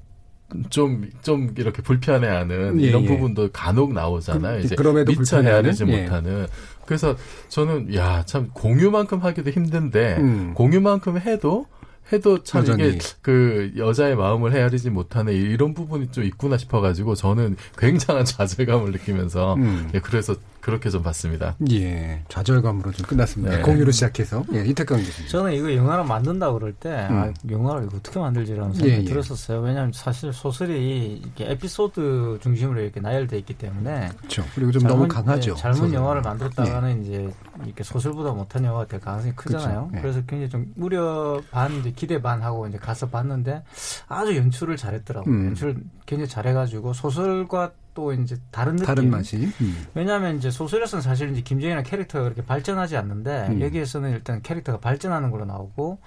[0.69, 3.07] 좀, 좀 이렇게 불편해하는 예, 이런 예.
[3.07, 4.59] 부분도 간혹 나오잖아요.
[4.61, 5.41] 그- 이제 그럼에도 미처?
[5.41, 6.03] 헤아리지 예.
[6.03, 6.47] 못하는.
[6.91, 7.15] 그래서
[7.47, 10.55] 저는, 야, 참, 공유만큼 하기도 힘든데, 음.
[10.55, 11.67] 공유만큼 해도,
[12.13, 12.89] 해도 참 여전히.
[12.89, 19.55] 이게 그 여자의 마음을 헤아리지 못하는 이런 부분이 좀 있구나 싶어가지고 저는 굉장한 좌절감을 느끼면서
[19.55, 19.89] 음.
[19.95, 21.57] 예, 그래서 그렇게 좀 봤습니다.
[21.71, 22.23] 예.
[22.29, 23.57] 좌절감으로 좀 끝났습니다.
[23.57, 23.63] 네.
[23.63, 24.45] 공유로 시작해서.
[24.53, 25.29] 예, 이태강 교수님.
[25.31, 27.35] 저는 이거 영화를 만든다 그럴 때 아, 음.
[27.51, 29.05] 영화를 이거 어떻게 만들지라는 생각이 예, 예.
[29.05, 29.61] 들었었어요.
[29.61, 34.45] 왜냐하면 사실 소설이 이렇게 에피소드 중심으로 이렇게 나열돼 있기 때문에 그렇죠.
[34.55, 35.95] 그리고 좀 너무 강하죠, 네, 잘못 소설은.
[35.95, 37.29] 영화를 만들었다가는 이제
[37.65, 39.89] 이렇게 소설보다 못한 영화가 될 가능성이 크잖아요.
[39.89, 39.97] 그렇죠.
[39.97, 40.01] 예.
[40.01, 43.63] 그래서 굉장히 좀 우려 반 이제 기대 반 하고 이제 가서 봤는데
[44.09, 45.33] 아주 연출을 잘했더라고요.
[45.35, 45.47] 음.
[45.49, 48.87] 연출을 굉장히 잘해가지고 소설과 또 이제 다른 느낌.
[48.87, 49.37] 다른 맛이.
[49.61, 49.87] 음.
[49.95, 53.61] 왜냐하면 이제 소설에서는 사실 이제 김정희랑 캐릭터가 그렇게 발전하지 않는데 음.
[53.61, 55.99] 여기에서는 일단 캐릭터가 발전하는 걸로 나오고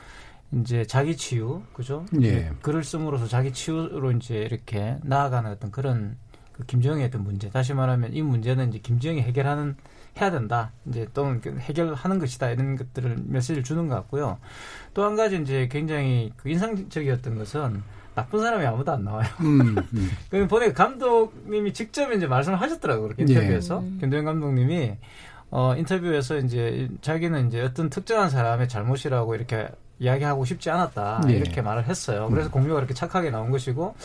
[0.54, 2.06] 이제 자기 치유 그죠?
[2.22, 2.52] 예.
[2.62, 6.16] 글을 씀으로써 자기 치유로 이제 이렇게 나아가는 어떤 그런
[6.52, 7.50] 그 김정희의 어떤 문제.
[7.50, 9.76] 다시 말하면 이 문제는 이제 김정희 해결하는
[10.22, 10.72] 해야 된다.
[10.88, 14.38] 이제 또는 그 해결하는 것이다 이런 것들을 메시지를 주는 것 같고요.
[14.94, 17.82] 또 한 가지 이제 굉장히 그 인상적이었던 것은
[18.16, 19.28] 나쁜 사람이 아무도 안 나와요.
[19.42, 20.12] 음, 음.
[20.30, 23.08] 그 보니까 감독님이 직접 이제 말씀을 하셨더라고요.
[23.08, 23.34] 그렇게 예.
[23.34, 23.98] 인터뷰에서 음.
[24.00, 24.98] 김도현 감독님이
[25.50, 31.34] 어 인터뷰에서 이제 자기는 이제 어떤 특정한 사람의 잘못이라고 이렇게 이야기하고 싶지 않았다 예.
[31.34, 32.28] 이렇게 말을 했어요.
[32.30, 32.52] 그래서 음.
[32.52, 33.96] 공유가 그렇게 착하게 나온 것이고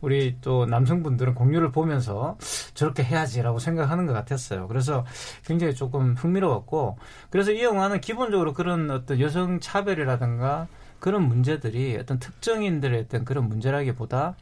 [0.00, 2.36] 우리 또 남성분들은 공유를 보면서
[2.74, 4.68] 저렇게 해야지라고 생각하는 것 같았어요.
[4.68, 5.04] 그래서
[5.44, 6.98] 굉장히 조금 흥미로웠고
[7.30, 10.68] 그래서 이 영화는 기본적으로 그런 어떤 여성 차별이라든가
[10.98, 14.34] 그런 문제들이 어떤 특정인들의 어떤 그런 문제라기보다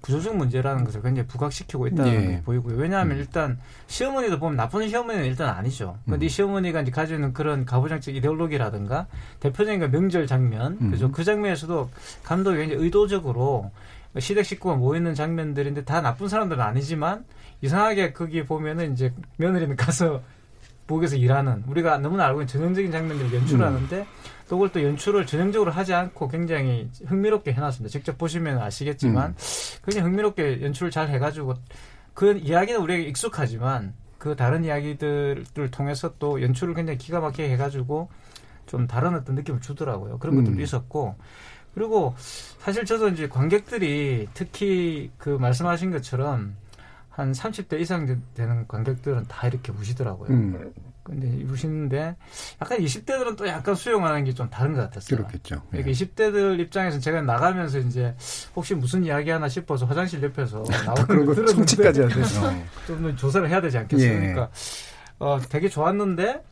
[0.00, 2.20] 구조적 문제라는 것을 굉장히 부각시키고 있다는 예.
[2.20, 2.76] 게 보이고요.
[2.76, 3.20] 왜냐하면 음.
[3.20, 5.98] 일단 시어머니도 보면 나쁜 시어머니는 일단 아니죠.
[6.06, 6.26] 근데 음.
[6.26, 9.06] 이 시어머니가 이제 가지고 있는 그런 가부장적 이데올로기라든가
[9.40, 10.90] 대표적인 그 명절 장면, 음.
[10.90, 11.10] 그죠?
[11.10, 11.90] 그 장면에서도
[12.22, 13.70] 감독이 굉장히 의도적으로
[14.18, 17.24] 시댁 식구가 모이는 장면들인데 다 나쁜 사람들은 아니지만
[17.62, 20.22] 이상하게 거기 보면은 이제 며느리는 가서
[20.88, 24.06] 부엌에서 일하는 우리가 너무나 알고 있는 전형적인 장면들을 연출하는데
[24.50, 27.88] 또 그걸 또 연출을 전형적으로 하지 않고 굉장히 흥미롭게 해놨습니다.
[27.92, 29.36] 직접 보시면 아시겠지만
[29.84, 31.54] 굉장히 흥미롭게 연출을 잘 해가지고
[32.14, 38.08] 그 이야기는 우리에게 익숙하지만 그 다른 이야기들을 통해서 또 연출을 굉장히 기가 막히게 해가지고
[38.66, 40.18] 좀 다른 어떤 느낌을 주더라고요.
[40.18, 40.60] 그런 것들도 음.
[40.60, 41.14] 있었고
[41.72, 46.56] 그리고 사실 저도 이제 관객들이 특히 그 말씀하신 것처럼
[47.08, 50.28] 한 30대 이상 되- 되는 관객들은 다 이렇게 우시더라고요.
[50.30, 50.72] 음.
[51.10, 52.16] 근데 입으시는데
[52.62, 55.18] 약간 20대들은 또 약간 수용하는 게 좀 다른 것 같았어요.
[55.18, 55.62] 그렇겠죠.
[55.70, 58.14] 그러니까 20대들 입장에서 제가 나가면서 이제
[58.54, 61.66] 혹시 무슨 이야기 하나 싶어서 화장실 옆에서 나오는 그런 거 들었는데.
[62.86, 64.06] 좀 조사를 해야 되지 않겠어요?
[64.08, 64.18] 예.
[64.18, 64.50] 그러니까
[65.18, 66.42] 어, 되게 좋았는데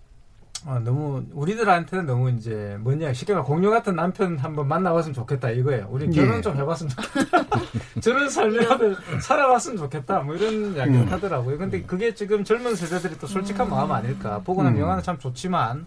[0.66, 5.86] 어, 너무 우리들한테는 너무 이제 뭐냐 쉽게 말 공룡 같은 남편 한번 만나봤으면 좋겠다 이거예요.
[5.90, 6.40] 우리 결혼 예.
[6.40, 7.60] 좀 해봤으면 좋겠다.
[8.02, 10.20] 저런 삶이라도 살아봤으면 좋겠다.
[10.20, 11.08] 뭐 이런 이야기를 음.
[11.12, 11.58] 하더라고요.
[11.58, 14.40] 근데 그게 지금 젊은 세대들이 또 솔직한 마음 아닐까.
[14.44, 14.82] 보고 나면 음.
[14.82, 15.86] 영화는 참 좋지만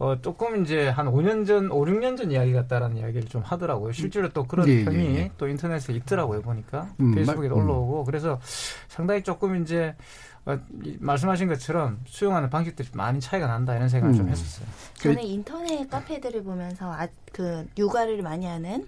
[0.00, 3.92] 어, 조금 이제 한 5년 전, 5, 6년 전 이야기 같다라는 이야기를 좀 하더라고요.
[3.92, 5.30] 실제로 또 그런 예, 편이 예, 예.
[5.38, 6.88] 또 인터넷에 있더라고요, 보니까.
[6.98, 7.70] 음, 페이스북에도 말- 음.
[7.70, 8.04] 올라오고.
[8.04, 8.40] 그래서
[8.88, 9.94] 상당히 조금 이제
[10.46, 14.30] 어, 이- 말씀하신 것처럼 수용하는 방식들이 많이 차이가 난다 이런 생각을 좀 음.
[14.30, 14.66] 했었어요.
[14.98, 18.86] 저는 인터넷 카페들을 보면서 아, 그 육아를 많이 하는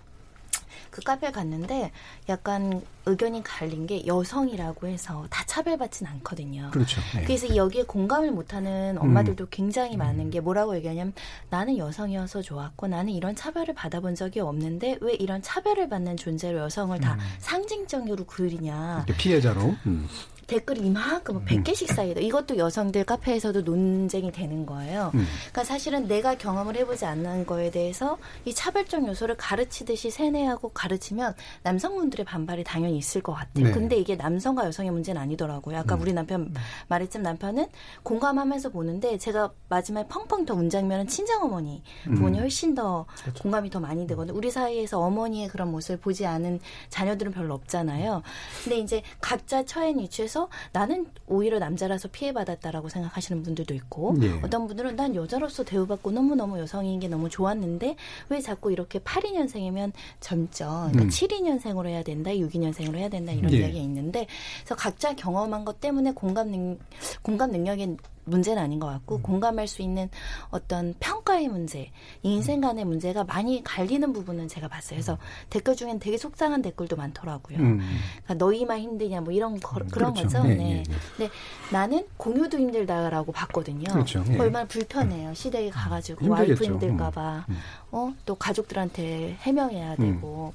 [0.90, 1.90] 그 카페 갔는데
[2.28, 6.70] 약간 의견이 갈린 게 여성이라고 해서 다 차별받진 않거든요.
[6.72, 7.00] 그렇죠.
[7.14, 7.22] 네.
[7.24, 11.12] 그래서 여기에 공감을 못하는 엄마들도 굉장히 많은 게 뭐라고 얘기하냐면
[11.50, 16.98] 나는 여성이어서 좋았고 나는 이런 차별을 받아본 적이 없는데 왜 이런 차별을 받는 존재로 여성을
[17.00, 19.04] 다 상징적으로 그리냐.
[19.18, 19.74] 피해자로.
[19.86, 20.08] 음.
[20.46, 22.20] 댓글이 이만큼 뭐 100개씩 쌓이다.
[22.20, 25.10] 이것도 여성들 카페에서도 논쟁이 되는 거예요.
[25.14, 25.26] 음.
[25.50, 32.24] 그러니까 사실은 내가 경험을 해보지 않는 거에 대해서 이 차별적 요소를 가르치듯이 세뇌하고 가르치면 남성분들의
[32.26, 33.66] 반발이 당연히 있을 것 같아요.
[33.66, 33.72] 네.
[33.72, 35.78] 근데 이게 남성과 여성의 문제는 아니더라고요.
[35.78, 36.00] 아까 음.
[36.02, 36.54] 우리 남편
[36.88, 37.66] 말했지만 남편은
[38.02, 42.42] 공감하면서 보는데 제가 마지막에 펑펑 더 운 장면은 친정어머니 부분이 음.
[42.42, 43.04] 훨씬 더
[43.42, 44.34] 공감이 더 많이 되거든요.
[44.36, 48.22] 우리 사이에서 어머니의 그런 모습을 보지 않은 자녀들은 별로 없잖아요.
[48.64, 50.35] 근데 이제 각자 처한 위치에서
[50.72, 54.32] 나는 오히려 남자라서 피해받았다라고 생각하시는 분들도 있고 예.
[54.42, 57.96] 어떤 분들은 난 여자로서 대우받고 너무너무 여성인 게 너무 좋았는데
[58.28, 60.64] 왜 자꾸 이렇게 82년생이면 젊죠.
[60.92, 61.08] 그러니까 음.
[61.08, 63.58] 72년생으로 해야 된다, 62년생으로 해야 된다 이런 예.
[63.58, 64.26] 이야기가 있는데
[64.60, 66.78] 그래서 각자 경험한 것 때문에 공감 능
[67.22, 67.96] 공감 능력의
[68.26, 68.92] 문제는 아닌 것 음.
[68.92, 70.10] 같고 공감할 수 있는
[70.50, 71.90] 어떤 평가의 문제,
[72.22, 74.96] 인생 간의 문제가 많이 갈리는 부분은 제가 봤어요.
[74.96, 75.18] 그래서
[75.48, 77.58] 댓글 중엔 되게 속상한 댓글도 많더라고요.
[77.58, 77.80] 음.
[78.24, 80.22] 그러니까 너희만 힘드냐 뭐 이런 거, 그런 그렇죠.
[80.22, 80.42] 거죠.
[80.42, 80.64] 네, 네.
[80.64, 80.96] 네, 네.
[81.16, 81.32] 근데
[81.72, 83.84] 나는 공유도 힘들다라고 봤거든요.
[83.92, 84.24] 그렇죠.
[84.30, 84.38] 예.
[84.38, 85.32] 얼마나 불편해요.
[85.34, 86.64] 시댁에 가가지고 힘들겠죠.
[86.64, 87.58] 와이프 힘들까봐 음.
[87.92, 90.52] 어 또 가족들한테 해명해야 되고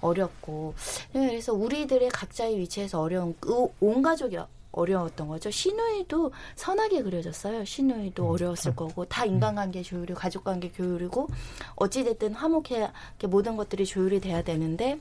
[0.00, 0.74] 어렵고
[1.12, 4.36] 네, 그래서 우리들의 각자의 위치에서 어려운 그온 가족이
[4.76, 5.50] 어려웠던 거죠.
[5.50, 7.64] 시누이도 선하게 그려졌어요.
[7.64, 11.28] 시누이도 어려웠을 거고 다 인간관계 조율이고 가족관계 교율이고
[11.76, 14.98] 어찌 됐든 화목해 이렇게 모든 것들이 조율이 돼야 되는데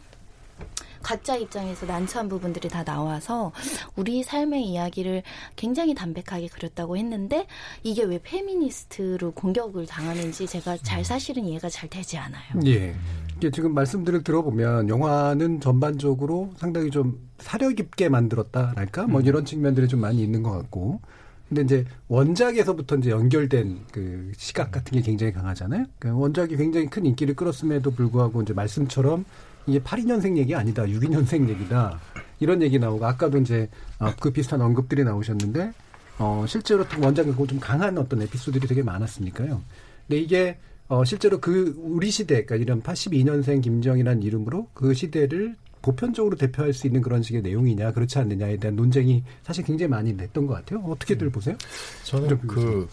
[1.06, 3.52] 각자 입장에서 난처한 부분들이 다 나와서
[3.96, 5.22] 우리 삶의 이야기를
[5.56, 7.46] 굉장히 담백하게 그렸다고 했는데
[7.84, 12.42] 이게 왜 페미니스트로 공격을 당하는지 제가 잘 사실은 이해가 잘 되지 않아요.
[12.66, 12.96] 예.
[13.38, 20.00] 이게 지금 말씀들을 들어보면 영화는 전반적으로 상당히 좀 사려 깊게 만들었다랄까 뭐 이런 측면들이 좀
[20.00, 21.02] 많이 있는 것 같고
[21.48, 25.86] 근데 이제 원작에서부터 이제 연결된 그 시각 같은 게 굉장히 강하잖아요.
[26.00, 29.26] 그 원작이 굉장히 큰 인기를 끌었음에도 불구하고 이제 말씀처럼
[29.68, 32.00] 이게 82년생 얘기 아니다, 62년생 얘기다
[32.40, 35.74] 이런 얘기 나오고 아까도 이제 어, 그 비슷한 언급들이 나오셨는데
[36.20, 39.62] 어, 실제로 원작하고 좀 강한 어떤 에피소드들이 되게 많았으니까요.
[40.08, 40.58] 근데 이게
[40.88, 46.88] 어, 실제로 그 우리 시대, 그러니까 이런 82년생 김정이라는 이름으로 그 시대를 보편적으로 대표할 수
[46.88, 50.80] 있는 그런 식의 내용이냐 그렇지 않느냐에 대한 논쟁이 사실 굉장히 많이 됐던 것 같아요.
[50.80, 51.56] 어떻게들 보세요?
[52.04, 52.88] 저는 그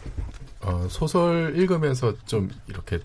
[0.61, 2.99] 어, 소설 읽으면서 좀 이렇게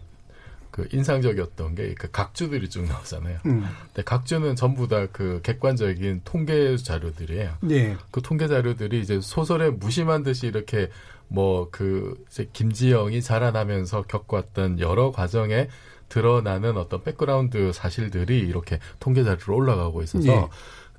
[0.78, 3.40] 그 인상적이었던 게 그 각주들이 쭉 나오잖아요.
[3.48, 3.66] 음.
[3.88, 7.58] 근데 각주는 전부 다 그 객관적인 통계 자료들이에요.
[7.62, 7.96] 네.
[8.12, 10.90] 그 통계 자료들이 이제 소설에 무심한 듯이 이렇게
[11.30, 15.68] 뭐그 김지영이 자라나면서 겪었던 여러 과정에
[16.10, 20.48] 드러나는 어떤 백그라운드 사실들이 이렇게 통계 자료로 올라가고 있어서 예.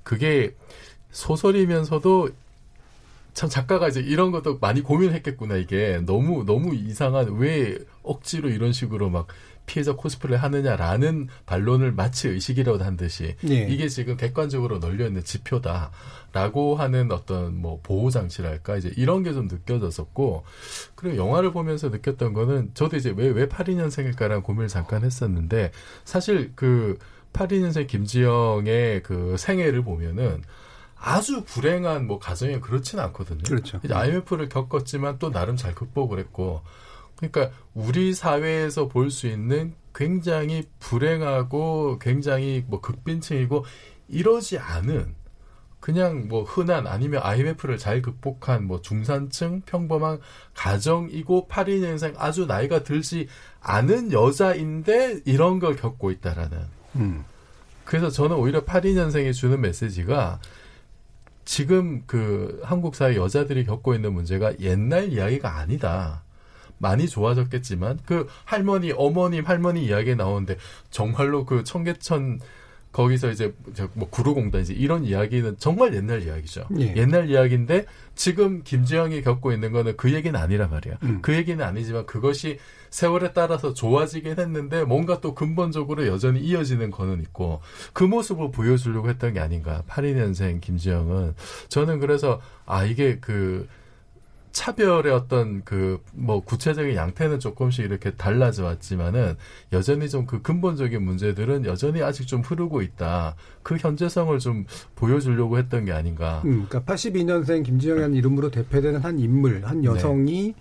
[0.03, 0.55] 그게
[1.13, 2.31] 소설이면서도
[3.35, 9.11] 참 작가가 이제 이런 것도 많이 고민했겠구나 이게 너무 너무 이상한 왜 억지로 이런 식으로
[9.11, 9.29] 막
[9.69, 13.69] 피해자 코스프레를 하느냐라는 반론을 마치 의식이라도 한 듯이 예.
[13.69, 19.47] 이게 지금 객관적으로 널려 있는 지표다라고 하는 어떤 뭐 보호 장치랄까 이제 이런 게 좀
[19.47, 20.45] 느껴졌었고
[20.97, 25.71] 그리고 영화를 보면서 느꼈던 거는 저도 이제 왜 왜 82년생일까라는 고민을 잠깐 했었는데
[26.05, 26.99] 사실 그
[27.35, 30.43] 82년생 김지영의 그 생애를 보면은
[31.01, 33.43] 아주 불행한 뭐 가정이 그렇지는 않거든요.
[33.45, 33.79] 그렇죠.
[33.85, 36.63] 이제 IMF를 겪었지만 또 나름 잘 극복을 했고,
[37.19, 43.65] 그러니까 우리 사회에서 볼 수 있는 굉장히 불행하고 굉장히 뭐 극빈층이고
[44.09, 45.15] 이러지 않은
[45.81, 50.19] 그냥 뭐 흔한 아니면 IMF를 잘 극복한 뭐 중산층 평범한
[50.55, 53.29] 가정이고 82년생 아주 나이가 들지
[53.61, 56.59] 않은 여자인데 이런 걸 겪고 있다라는.
[56.97, 57.25] 음.
[57.85, 60.41] 그래서 저는 오히려 82년생이 주는 메시지가
[61.45, 66.23] 지금 그 한국 사회 여자들이 겪고 있는 문제가 옛날 이야기가 아니다.
[66.79, 70.57] 많이 좋아졌겠지만 그 할머니, 어머님, 할머니 이야기 나오는데
[70.91, 72.41] 정말로 그 청계천
[72.93, 73.55] 거기서 이제
[73.93, 76.67] 뭐 구루공단 이제 이런 이야기는 정말 옛날 이야기죠.
[76.81, 76.97] 예.
[76.97, 80.97] 옛날 이야기인데 지금 김지영이 겪고 있는 거는 그 얘기는 아니란 말이야.
[81.03, 81.19] 음.
[81.23, 82.59] 그 얘기는 아니지만 그것이
[82.91, 87.61] 세월에 따라서 좋아지긴 했는데 뭔가 또 근본적으로 여전히 이어지는 거는 있고
[87.93, 89.83] 그 모습을 보여주려고 했던 게 아닌가.
[89.87, 91.35] 82년생 김지영은
[91.69, 93.69] 저는 그래서 아 이게 그
[94.59, 99.37] 차별의 어떤 그 뭐 구체적인 양태는 조금씩 이렇게 달라져 왔지만은
[99.73, 103.35] 여전히 좀 그 근본적인 문제들은 여전히 아직 좀 흐르고 있다.
[103.63, 106.43] 그 현재성을 좀 보여주려고 했던 게 아닌가.
[106.45, 110.55] 음, 그러니까 82년생 김지영이라는 이름으로 대표되는 한 인물, 한 여성이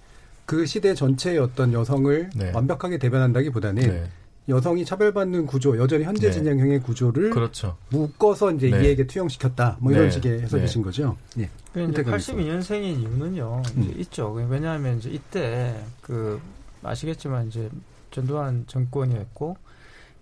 [0.45, 2.51] 그 시대 전체의 어떤 여성을 네.
[2.53, 4.09] 완벽하게 대변한다기보다는 네.
[4.49, 6.31] 여성이 차별받는 구조, 여전히 현재 네.
[6.33, 7.77] 진영형의 구조를 그렇죠.
[7.89, 8.83] 묶어서 이제 네.
[8.85, 9.77] 이에게 투영시켰다.
[9.81, 10.11] 뭐 이런 네.
[10.11, 10.85] 식의 해석이신 네.
[10.85, 11.17] 거죠.
[11.39, 11.49] 예.
[11.73, 12.33] 그 이제 윤태경 교수.
[12.33, 13.93] 82년생인 이유는요, 이제 음.
[13.97, 14.31] 있죠.
[14.31, 16.39] 왜냐하면 이제 이때 그
[16.81, 17.69] 아시겠지만 이제
[18.11, 19.57] 전두환 정권이었고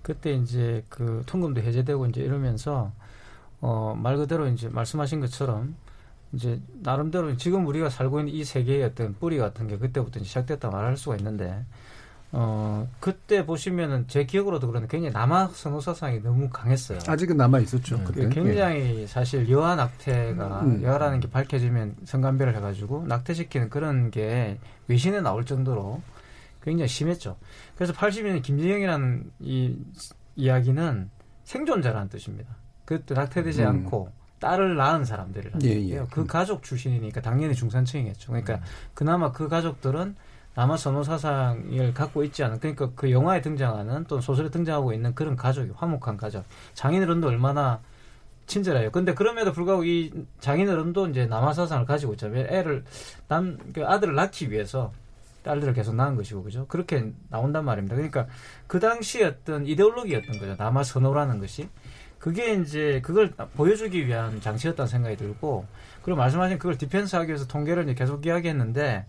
[0.01, 2.91] 그때 이제 그 통금도 해제되고 이제 이러면서
[3.61, 5.75] 어 말 그대로 이제 말씀하신 것처럼
[6.33, 10.69] 이제 나름대로 지금 우리가 살고 있는 이 세계의 어떤 뿌리 같은 게 그때부터 이제 시작됐다
[10.69, 11.63] 말할 수가 있는데
[12.37, 16.99] 어 그때 보시면은 제 기억으로도 그런데 굉장히 남아 선호 사상이 너무 강했어요.
[17.07, 18.03] 아직은 남아 있었죠.
[18.03, 18.27] 그때.
[18.27, 20.83] 굉장히 사실 여아 낙태가 음.
[20.83, 24.59] 여아라는 게 밝혀지면 성관배를 해가지고 낙태시키는 그런 게
[24.89, 26.01] 외신에 나올 정도로
[26.61, 27.37] 굉장히 심했죠.
[27.75, 29.77] 그래서 80년에 김지영이라는 이
[30.35, 31.09] 이야기는
[31.45, 32.57] 생존자라는 뜻입니다.
[32.83, 33.67] 그때 낙태되지 음.
[33.67, 35.89] 않고 딸을 낳은 사람들이라는 예.
[35.89, 36.05] 예.
[36.11, 38.27] 그 가족 출신이니까 당연히 중산층이겠죠.
[38.27, 38.59] 그러니까
[38.93, 40.15] 그나마 그 가족들은
[40.55, 45.35] 남아 선호 사상을 갖고 있지 않은 그러니까 그 영화에 등장하는 또 소설에 등장하고 있는 그런
[45.35, 46.45] 가족이 화목한 가족.
[46.73, 47.81] 장인어른도 얼마나
[48.47, 48.91] 친절해요.
[48.91, 52.47] 근데 그럼에도 불구하고 이 장인어른도 이제 남아 사상을 가지고 있잖아요.
[52.49, 52.83] 애를
[53.27, 54.93] 남, 그 아들을 낳기 위해서
[55.43, 56.65] 딸들을 계속 낳은 것이고, 그죠?
[56.67, 57.95] 그렇게 나온단 말입니다.
[57.95, 58.27] 그러니까
[58.65, 60.55] 그 당시 어떤 이데올로기였던 거죠.
[60.57, 61.69] 남아 선호라는 것이.
[62.17, 65.65] 그게 이제 그걸 보여주기 위한 장치였다는 생각이 들고,
[66.01, 69.05] 그리고 말씀하신 그걸 디펜스하기 위해서 통계를 이제 계속 이야기했는데,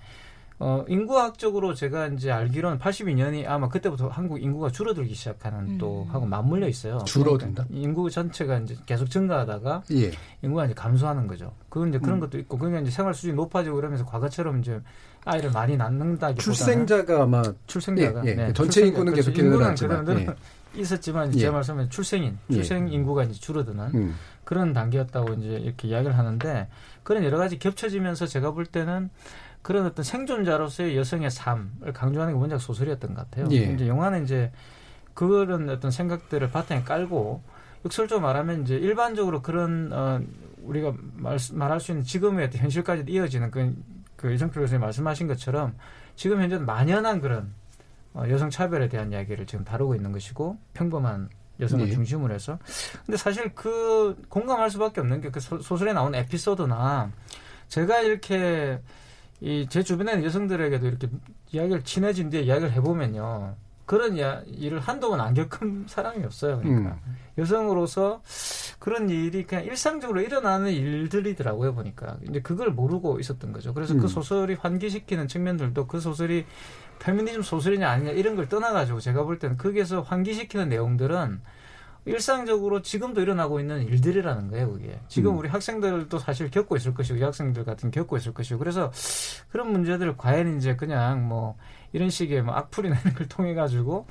[0.59, 6.67] 어, 인구학적으로 제가 이제 알기로는 82년이 아마 그때부터 한국 인구가 줄어들기 시작하는 또 하고 맞물려
[6.67, 6.99] 있어요.
[7.05, 7.65] 줄어든다?
[7.65, 10.13] 그러니까 인구 전체가 이제 계속 증가하다가 예.
[10.43, 11.53] 인구가 이제 감소하는 거죠.
[11.69, 12.21] 그건 이제 그런 음.
[12.21, 14.81] 것도 있고, 그러니까 이제 생활 수준이 높아지고 그러면서 과거처럼 이제
[15.27, 18.35] 아이를 많이 낳는다기보다는 출생자가 아마 출생자가 예, 예.
[18.35, 19.15] 네, 전체 출생자, 인구는.
[19.15, 20.81] 계속 인구는 늘어났지만 그런 예.
[20.81, 21.39] 있었지만 예.
[21.39, 22.55] 제 말씀은 출생인 예.
[22.55, 24.15] 출생 인구가 이제 줄어드는 음.
[24.45, 26.69] 그런 단계였다고 이제 이렇게 이야기를 하는데
[27.03, 29.11] 그런 여러 가지 겹쳐지면서 제가 볼 때는
[29.67, 33.49] 그런 어떤 생존자로서의 여성의 삶을 강조하는 게 원작 소설이었던 것 같아요.
[33.51, 33.73] 예.
[33.73, 34.53] 이제 영화는 이제
[35.13, 37.43] 그런 어떤 생각들을 바탕에 깔고
[37.85, 40.21] 역설적으로 말하면 이제 일반적으로 그런 어
[40.63, 43.75] 우리가 말, 말할 수 있는 지금의 어떤 현실까지 이어지는 그,
[44.15, 45.75] 그 이성필 교수님 말씀하신 것처럼
[46.15, 47.53] 지금 현재는 만연한 그런
[48.15, 51.93] 어, 여성 차별에 대한 이야기를 지금 다루고 있는 것이고 평범한 여성을 네.
[51.93, 52.61] 중심으로 해서
[53.05, 57.11] 근데 사실 그 공감할 수밖에 없는 게 그 소설에 나온 에피소드나
[57.67, 58.81] 제가 이렇게
[59.41, 61.09] 이 제 주변에 있는 여성들에게도 이렇게
[61.53, 63.55] 이야기를 친해진 뒤에 이야기를 해보면요.
[63.85, 66.99] 그런 이야, 일을 한동안 안 겪은 사람이 없어요 그러니까.
[67.39, 68.21] 여성으로서
[68.81, 72.17] 그런 일이 그냥 일상적으로 일어나는 일들이더라고요 보니까.
[72.29, 73.73] 이제 그걸 모르고 있었던 거죠.
[73.75, 74.01] 그래서 음.
[74.01, 76.45] 그 소설이 환기시키는 측면들도 그 소설이
[76.99, 81.41] 페미니즘 소설이냐 아니냐 이런 걸 떠나가지고 제가 볼 때는 거기에서 환기시키는 내용들은
[82.07, 84.99] 일상적으로 지금도 일어나고 있는 일들이라는 거예요, 그게.
[85.09, 85.39] 지금 음.
[85.39, 88.93] 우리 학생들도 사실 겪고 있을 것이고, 여학생들 같은 겪고 있을 것이고, 그래서
[89.51, 91.57] 그런 문제들을 과연 이제 그냥 뭐
[91.93, 94.07] 이런 식의 뭐 악플이나 이런 걸 통해 가지고,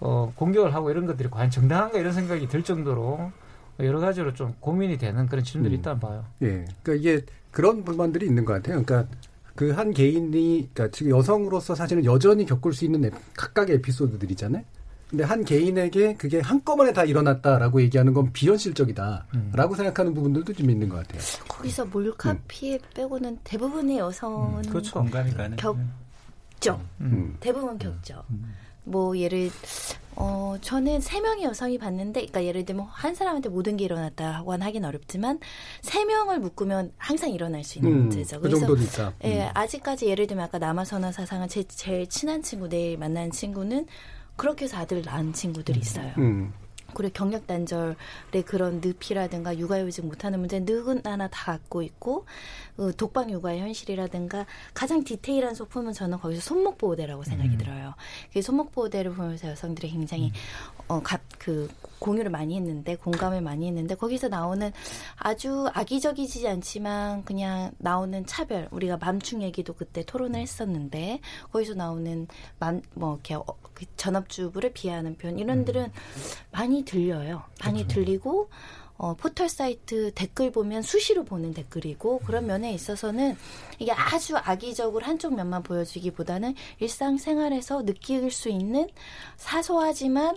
[0.00, 3.30] 어, 공격을 하고 이런 것들이 과연 정당한가 이런 생각이 들 정도로
[3.78, 5.80] 여러 가지로 좀 고민이 되는 그런 질문들이 음.
[5.80, 6.24] 있다는 봐요.
[6.42, 6.64] 예.
[6.82, 8.82] 그러니까 이게 그런 부분들이 있는 것 같아요.
[8.82, 9.10] 그러니까
[9.56, 14.64] 그 한 개인이, 그러니까 지금 여성으로서 사실은 여전히 겪을 수 있는 에- 각각의 에피소드들이잖아요.
[15.10, 20.98] 근데 한 개인에게 그게 한꺼번에 다 일어났다라고 얘기하는 건 비현실적이다라고 생각하는 부분들도 좀 있는 것
[20.98, 21.20] 같아요.
[21.48, 25.00] 거기서 몰카 피해 빼고는 대부분의 여성은 그렇죠.
[25.00, 25.56] 공감이 가는.
[25.56, 26.80] 겪죠.
[27.00, 27.36] 음.
[27.40, 28.22] 대부분 겪죠.
[28.84, 29.50] 뭐 예를
[30.14, 34.84] 어 저는 세 명의 여성이 봤는데, 그러니까 예를 들면 한 사람한테 모든 게 일어났다고 하긴
[34.84, 35.40] 어렵지만
[35.82, 38.40] 세 명을 묶으면 항상 일어날 수 있는 음, 문제죠.
[38.40, 39.12] 그 있다.
[39.24, 39.50] 예, 음.
[39.54, 43.86] 아직까지 예를 들면 아까 남아선화 사상은 제 제일 친한 친구 내일 만난 친구는
[44.40, 46.14] 그렇게 해서 아들 낳은 친구들이 있어요.
[46.16, 46.50] 음.
[46.94, 52.24] 그리고 경력 단절의 그런 늪이라든가 육아휴직 못하는 문제 누구나 다 갖고 있고
[52.74, 57.58] 그 독방 육아의 현실이라든가 가장 디테일한 소품은 저는 거기서 손목 보호대라고 생각이 음.
[57.58, 57.94] 들어요.
[58.32, 60.32] 그 손목 보호대를 보면서 여성들이 굉장히
[60.88, 61.68] 어, 가, 그
[62.00, 64.72] 공유를 많이 했는데 공감을 많이 했는데 거기서 나오는
[65.16, 68.68] 아주 악의적이지 않지만 그냥 나오는 차별.
[68.72, 71.20] 우리가 맘충 얘기도 그때 토론을 했었는데
[71.52, 72.26] 거기서 나오는
[72.58, 73.44] 맘뭐 이렇게 어,
[73.74, 75.92] 그 전업주부를 비하하는 표현 이런들은
[76.50, 77.44] 많이 들려요.
[77.62, 78.48] 많이 들리고
[79.02, 83.34] 어, 포털 사이트 댓글 보면 수시로 보는 댓글이고 그런 면에 있어서는
[83.78, 88.90] 이게 아주 악의적으로 한쪽 면만 보여주기보다는 일상생활에서 느낄 수 있는
[89.38, 90.36] 사소하지만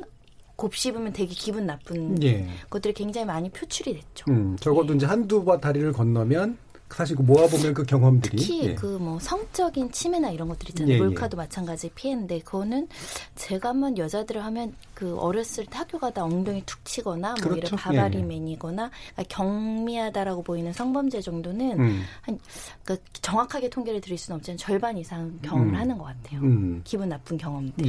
[0.55, 2.47] 곱씹으면 되게 기분 나쁜 예.
[2.69, 4.25] 것들이 굉장히 많이 표출이 됐죠.
[4.29, 6.57] 음, 적어도 이제 한두 번 다리를 건너면
[6.93, 8.75] 사실 그 모아보면 그 경험들이 특히 예.
[8.75, 10.93] 그뭐 성적인 침해나 이런 것들 있잖아요.
[10.93, 12.87] 예, 몰카도 마찬가지 피해인데 그거는
[13.35, 17.67] 제가 한번 여자들을 하면 그 어렸을 때 학교 가다 엉덩이 툭 치거나 뭐 그렇죠.
[17.67, 18.23] 이런 바바리 예.
[18.23, 22.03] 맨이거나 그러니까 경미하다라고 보이는 성범죄 정도는 음.
[22.21, 22.37] 한
[22.83, 25.79] 그러니까 정확하게 통계를 드릴 수는 없지만 절반 이상 경험을 음.
[25.79, 26.41] 하는 것 같아요.
[26.41, 26.81] 음.
[26.83, 27.87] 기분 나쁜 경험들.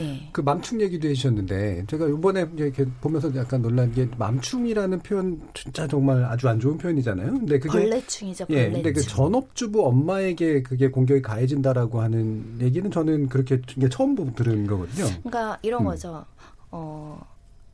[0.00, 0.04] 예.
[0.04, 0.28] 예.
[0.32, 6.24] 그 맘충 얘기도 해주셨는데 제가 이번에 이렇게 보면서 약간 놀란 게 맘충이라는 표현 진짜 정말
[6.24, 7.30] 아주 안 좋은 표현이잖아요.
[7.32, 8.46] 근데 그게 벌레충이죠.
[8.50, 8.72] 예, 벌레충.
[8.82, 14.66] 근데 그 전업주부 엄마에게 그게 공격이 가해진다라고 하는 얘기는 저는 그렇게 이게 처음 보- 들은
[14.66, 15.06] 거거든요.
[15.22, 15.86] 그러니까 이런 음.
[15.86, 16.24] 거죠.
[16.70, 17.18] 어.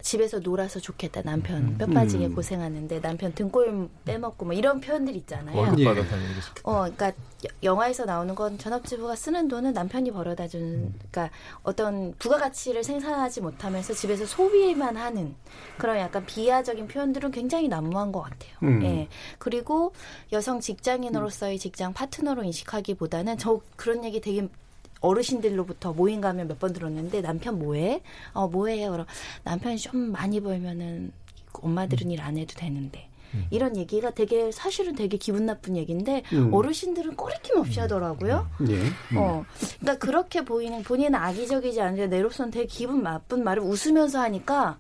[0.03, 2.34] 집에서 놀아서 좋겠다 남편 뼈 빠지게 음.
[2.34, 5.57] 고생하는데 남편 등골 빼먹고 뭐 이런 표현들 있잖아요.
[5.57, 5.84] 월급 예.
[5.84, 6.30] 받아 다니는.
[6.64, 11.30] 어, 그러니까 여- 영화에서 나오는 건 전업주부가 쓰는 돈은 남편이 벌어다 주는, 그러니까
[11.62, 15.34] 어떤 부가가치를 생산하지 못하면서 집에서 소비만 하는
[15.78, 18.53] 그런 약간 비하적인 표현들은 굉장히 난무한 것 같아요.
[18.64, 18.82] 음.
[18.82, 19.09] 예.
[19.38, 19.92] 그리고
[20.32, 24.48] 여성 직장인으로서의 직장 파트너로 인식하기보다는 저 그런 얘기 되게
[25.03, 28.03] 어르신들로부터 모임 가면 몇 번 들었는데 남편 뭐해?
[28.32, 28.88] 어 뭐해?
[28.88, 29.05] 그럼
[29.44, 31.12] 남편이 좀 많이 벌면은
[31.53, 33.09] 엄마들은 일 안 해도 되는데
[33.51, 36.53] 이런 얘기가 되게 사실은 되게 기분 나쁜 얘기인데 음.
[36.53, 38.49] 어르신들은 꼬리낌 없이 하더라고요.
[38.68, 38.74] 예.
[38.74, 39.16] 음.
[39.16, 39.45] 어,
[39.80, 44.78] 그러니까 그렇게 보이는 본인은 악의적이지 않은데 내로서는 되게 기분 나쁜 말을 웃으면서 하니까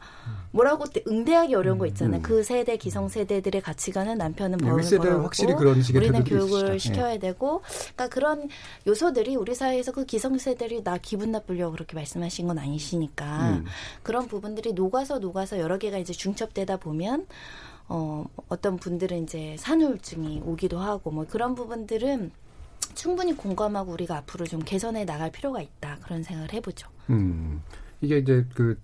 [0.52, 2.20] 뭐라고 때 응대하기 어려운 거 있잖아요.
[2.22, 6.78] 그 세대 기성 세대들의 가치관은 남편은 네, 벌는 벌어오고 확실히 그런 식의 우리는 교육을 있으시죠.
[6.78, 7.62] 시켜야 되고,
[7.94, 8.48] 그러니까 그런
[8.86, 13.64] 요소들이 우리 사회에서 그 기성 세대들이 나 기분 나쁘려고 그렇게 말씀하신 건 아니시니까 음.
[14.02, 17.26] 그런 부분들이 녹아서 녹아서 여러 개가 이제 중첩되다 보면.
[17.94, 22.30] 어, 어떤 분들은 이제 산후우증이 오기도 하고 뭐 그런 부분들은
[22.94, 26.88] 충분히 공감하고 우리가 앞으로 좀 개선해 나갈 필요가 있다 그런 생각을 해보죠.
[27.10, 27.60] 음.
[28.00, 28.78] 이게 이제 그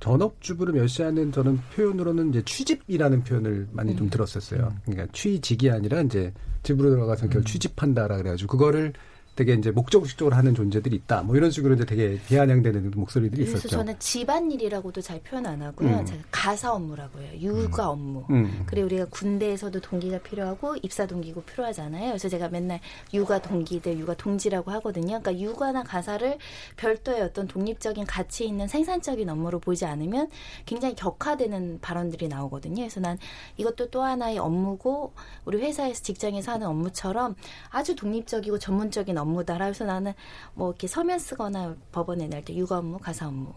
[0.00, 4.74] 전업주부를 멸시하는 저는 표현으로는 이제 취집이라는 표현을 많이 좀 들었었어요.
[4.86, 6.32] 그러니까 취직이 아니라 이제
[6.62, 8.94] 집으로 들어가서 그걸 취집한다라 그래가지고 그거를
[9.36, 11.22] 되게 이제 목적식적으로 하는 존재들이 있다.
[11.22, 13.76] 뭐 이런 식으로 이제 되게 비아냥대는 목소리들이 그래서 있었죠.
[13.76, 15.98] 저는 집안일이라고도 잘 표현 안 하고요.
[15.98, 16.06] 음.
[16.06, 17.32] 제가 가사 업무라고 해요.
[17.38, 18.24] 육아 업무.
[18.30, 18.64] 음.
[18.64, 22.08] 그리고 우리가 군대에서도 동기가 필요하고 입사 동기고 필요하잖아요.
[22.08, 22.80] 그래서 제가 맨날
[23.12, 25.20] 육아 동기들, 육아 동지라고 하거든요.
[25.20, 26.38] 그러니까 육아나 가사를
[26.78, 30.28] 별도의 어떤 독립적인 가치 있는 생산적인 업무로 보지 않으면
[30.64, 32.76] 굉장히 격하되는 발언들이 나오거든요.
[32.76, 33.18] 그래서 난
[33.58, 35.12] 이것도 또 하나의 업무고
[35.44, 37.34] 우리 회사에서 직장에서 하는 업무처럼
[37.68, 40.12] 아주 독립적이고 전문적인 업무다라 해서 나는
[40.54, 43.52] 뭐 이렇게 서면 쓰거나 법원에 낼 때 육아 업무, 가사 업무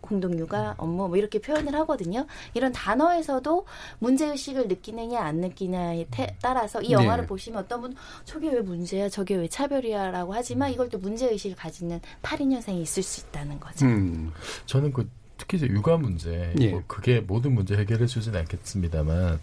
[0.00, 2.26] 공동 육아 업무 뭐 이렇게 표현을 하거든요.
[2.54, 3.66] 이런 단어에서도
[3.98, 7.28] 문제 의식을 느끼느냐 안 느끼냐에 태- 따라서 이 영화를 네.
[7.28, 7.94] 보시면 어떤 분
[8.24, 13.26] 저게 왜 문제야, 저게 왜 차별이야라고 하지만 이걸 또 문제 의식을 가지는 82년생이 있을 수
[13.26, 13.86] 있다는 거죠.
[13.86, 14.30] 음.
[14.66, 15.08] 저는 그
[15.38, 16.70] 특히 이제 육아 문제, 예.
[16.70, 19.38] 뭐 그게 모든 문제 해결해 주진 않겠습니다만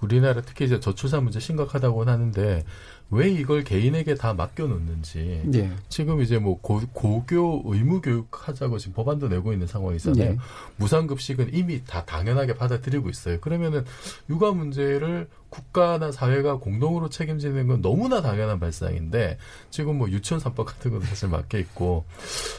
[0.00, 2.64] 우리나라 특히 이제 저출산 문제 심각하다고는 하는데
[3.10, 5.70] 왜 이걸 개인에게 다 맡겨놓는지 예.
[5.88, 10.30] 지금 이제 뭐 고, 고교 의무 교육 하자고 지금 법안도 내고 있는 상황이잖아요.
[10.30, 10.38] 예.
[10.76, 13.38] 무상급식은 이미 다 당연하게 받아들이고 있어요.
[13.40, 13.84] 그러면은
[14.30, 19.36] 육아 문제를 국가나 사회가 공동으로 책임지는 건 너무나 당연한 발상인데
[19.68, 22.06] 지금 뭐 유치원 3법 같은 것도 사실 맡겨 있고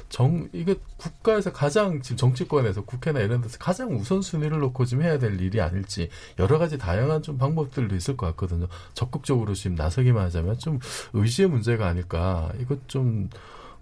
[0.10, 5.42] 정 이게 국가에서 가장 지금 정치권에서 국회나 이런 데서 가장 우선순위를 놓고 지금 해야 될
[5.42, 8.68] 일이 아닐지 여러 가지 다양한 좀 방법들도 있을 것 같거든요.
[8.94, 10.80] 적극적으로 지금 나서기만 하자면 좀
[11.14, 12.54] 의지의 문제가 아닐까.
[12.60, 13.30] 이것 좀좀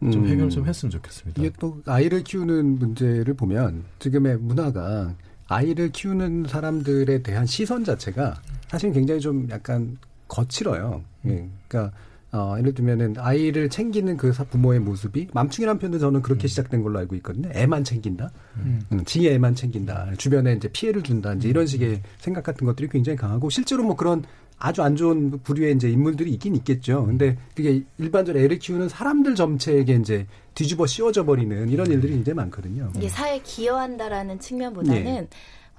[0.03, 0.27] 음.
[0.27, 1.41] 해결 좀 했으면 좋겠습니다.
[1.41, 5.13] 이게 또 아이를 키우는 문제를 보면 지금의 문화가
[5.51, 8.35] 아이를 키우는 사람들에 대한 시선 자체가
[8.69, 9.97] 사실 굉장히 좀 약간
[10.27, 11.03] 거칠어요.
[11.27, 11.49] 예.
[11.67, 11.95] 그러니까
[12.33, 16.97] 어, 예를 들면은 아이를 챙기는 그 사- 부모의 모습이 맘충이라는 표현도 저는 그렇게 시작된 걸로
[16.99, 17.49] 알고 있거든요.
[17.53, 18.31] 애만 챙긴다.
[18.59, 18.81] 음.
[18.93, 20.13] 음, 지 애만 챙긴다.
[20.17, 21.33] 주변에 이제 피해를 준다.
[21.33, 24.23] 이제 이런 식의 생각 같은 것들이 굉장히 강하고 실제로 뭐 그런
[24.63, 27.05] 아주 안 좋은 부류의 이제 인물들이 있긴 있겠죠.
[27.07, 32.91] 근데 그게 일반적으로 애를 키우는 사람들 전체에게 이제 뒤집어 씌워져 버리는 이런 일들이 굉장히 많거든요.
[32.95, 35.27] 이게 사회에 기여한다라는 측면보다는 예.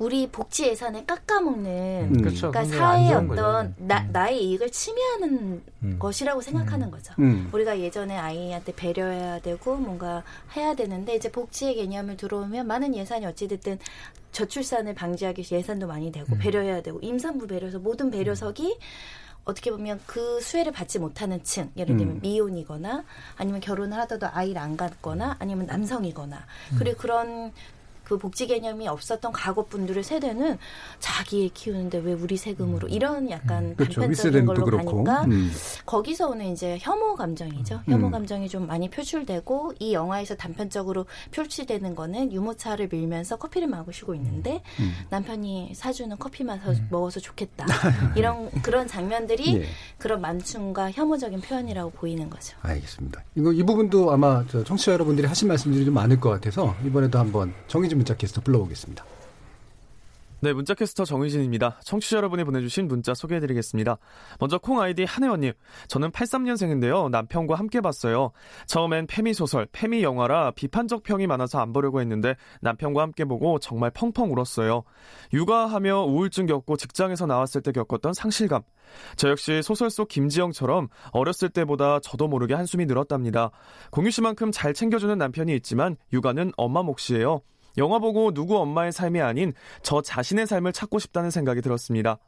[0.02, 2.22] 우리 복지 예산을 깎아먹는 음.
[2.22, 2.50] 그렇죠.
[2.50, 3.72] 그러니까 사회의 어떤.
[3.78, 5.62] 나, 나의 이익을 침해하는
[6.00, 7.14] 것이라고 생각하는 거죠.
[7.20, 7.48] 음.
[7.52, 10.24] 우리가 예전에 아이한테 배려해야 되고 뭔가
[10.56, 13.78] 해야 되는데 이제 복지의 개념을 들어오면 많은 예산이 어찌됐든
[14.32, 18.78] 저출산을 방지하기 위해서 예산도 많이 되고 배려해야 되고 임산부 배려서 모든 배려석이
[19.44, 22.20] 어떻게 보면 그 수혜를 받지 못하는 층, 예를 들면 음.
[22.22, 23.04] 미혼이거나
[23.36, 26.44] 아니면 결혼을 하다도 아이를 안 갖거나 아니면 남성이거나
[26.78, 27.52] 그리고 그런
[28.12, 30.58] 그 복지 개념이 없었던 가곡분들의 세대는
[30.98, 34.02] 자기 애 키우는데 왜 우리 세금으로 이런 약간 그렇죠.
[34.02, 35.02] 단편적인 걸로 그렇고.
[35.02, 35.50] 가니까 음.
[35.86, 37.80] 거기서 오는 이제 혐오 감정이죠.
[37.86, 38.10] 혐오 음.
[38.10, 44.92] 감정이 좀 많이 표출되고 이 영화에서 단편적으로 표출되는 거는 유모차를 밀면서 커피를 마시고 있는데 음.
[45.08, 47.64] 남편이 사주는 커피 마서 먹어서 좋겠다.
[48.14, 49.64] 이런 그런 장면들이 예.
[49.96, 52.58] 그런 만충과 혐오적인 표현이라고 보이는 거죠.
[52.60, 53.22] 알겠습니다.
[53.36, 57.54] 이거 이 부분도 아마 저 청취자 여러분들이 하신 말씀들이 좀 많을 것 같아서 이번에도 한번
[57.68, 59.04] 정의진 문자 캐스터 불러보겠습니다.
[60.40, 61.78] 네, 문자캐스터 정의진입니다.
[61.84, 63.96] 청취자 여러분이 보내주신 문자 소개해드리겠습니다.
[64.40, 65.52] 먼저 콩 아이디 한혜원님.
[65.86, 67.10] 저는 83년생인데요.
[67.10, 68.32] 남편과 함께 봤어요.
[68.66, 73.92] 처음엔 페미 소설, 페미 영화라 비판적 평이 많아서 안 보려고 했는데 남편과 함께 보고 정말
[73.92, 74.82] 펑펑 울었어요.
[75.32, 78.62] 육아하며 우울증 겪고 직장에서 나왔을 때 겪었던 상실감.
[79.14, 83.52] 저 역시 소설 속 김지영처럼 어렸을 때보다 저도 모르게 한숨이 늘었답니다.
[83.92, 87.42] 공유 씨만큼 잘 챙겨주는 남편이 있지만 육아는 엄마 몫이에요.
[87.78, 89.52] 영화 보고 누구 엄마의 삶이 아닌
[89.82, 92.18] 저 자신의 삶을 찾고 싶다는 생각이 들었습니다.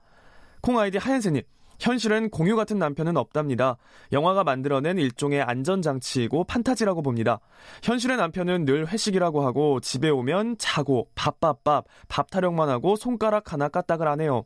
[0.60, 1.42] 콩 아이디 하얀새님.
[1.80, 3.76] 현실은 공유 같은 남편은 없답니다.
[4.12, 7.40] 영화가 만들어낸 일종의 안전장치이고 판타지라고 봅니다.
[7.82, 14.06] 현실의 남편은 늘 회식이라고 하고 집에 오면 자고 밥밥밥 밥 타령만 하고 손가락 하나 까딱을
[14.06, 14.44] 안 해요.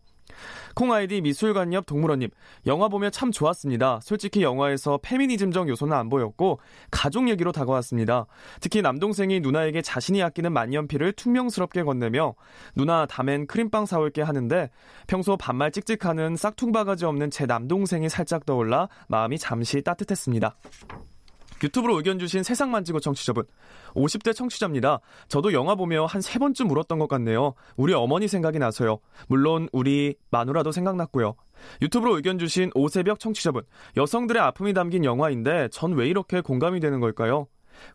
[0.75, 2.31] 콩 아이디 미술관 옆 동물원님
[2.67, 4.01] 영화 보며 참 좋았습니다.
[4.03, 6.61] 솔직히 영화에서 페미니즘적 요소는 안 보였고
[6.91, 8.27] 가족 얘기로 다가왔습니다.
[8.61, 12.35] 특히 남동생이 누나에게 자신이 아끼는 만년필을 퉁명스럽게 건네며
[12.75, 14.71] 누나 다음엔 크림빵 사올게 하는데
[15.07, 20.57] 평소 반말 찍찍하는 싹퉁 바가지 없는 제 남동생이 살짝 떠올라 마음이 잠시 따뜻했습니다.
[21.63, 23.45] 유튜브로 의견 주신 세상 만지고 청취자분.
[23.95, 25.01] 50대 청취자입니다.
[25.29, 27.55] 저도 영화 보며 한 세 번쯤 울었던 것 같네요.
[27.77, 28.99] 우리 어머니 생각이 나서요.
[29.29, 31.35] 물론 우리 마누라도 생각났고요.
[31.83, 33.63] 유튜브로 의견 주신 오새벽 청취자분.
[33.97, 37.47] 여성들의 아픔이 담긴 영화인데 전 왜 이렇게 공감이 되는 걸까요?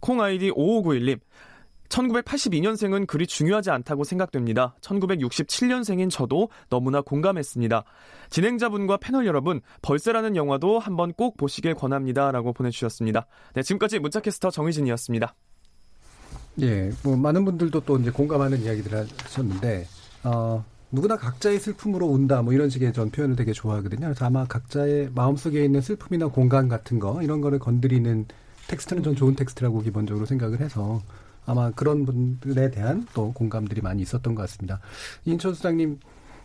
[0.01, 1.19] 콩 아이디 5591님.
[1.93, 4.75] 1982년생은 그리 중요하지 않다고 생각됩니다.
[4.81, 7.83] 1967년생인 저도 너무나 공감했습니다.
[8.29, 12.31] 진행자분과 패널 여러분, 벌새라는 영화도 한번 꼭 보시길 권합니다.
[12.31, 13.27] 라고 보내주셨습니다.
[13.53, 15.35] 네, 지금까지 문자캐스터 정희진이었습니다.
[16.61, 19.87] 예, 뭐 많은 분들도 또 이제 공감하는 이야기들 하셨는데
[20.23, 24.01] 어, 누구나 각자의 슬픔으로 운다 뭐 이런 식의 전 표현을 되게 좋아하거든요.
[24.01, 28.27] 그래서 아마 각자의 마음속에 있는 슬픔이나 공간 같은 거 이런 거를 건드리는
[28.67, 31.01] 텍스트는 전 좋은 텍스트라고 기본적으로 생각을 해서
[31.45, 34.79] 아마 그런 분들에 대한 또 공감들이 많이 있었던 것 같습니다.
[35.25, 35.99] 이인철 수장님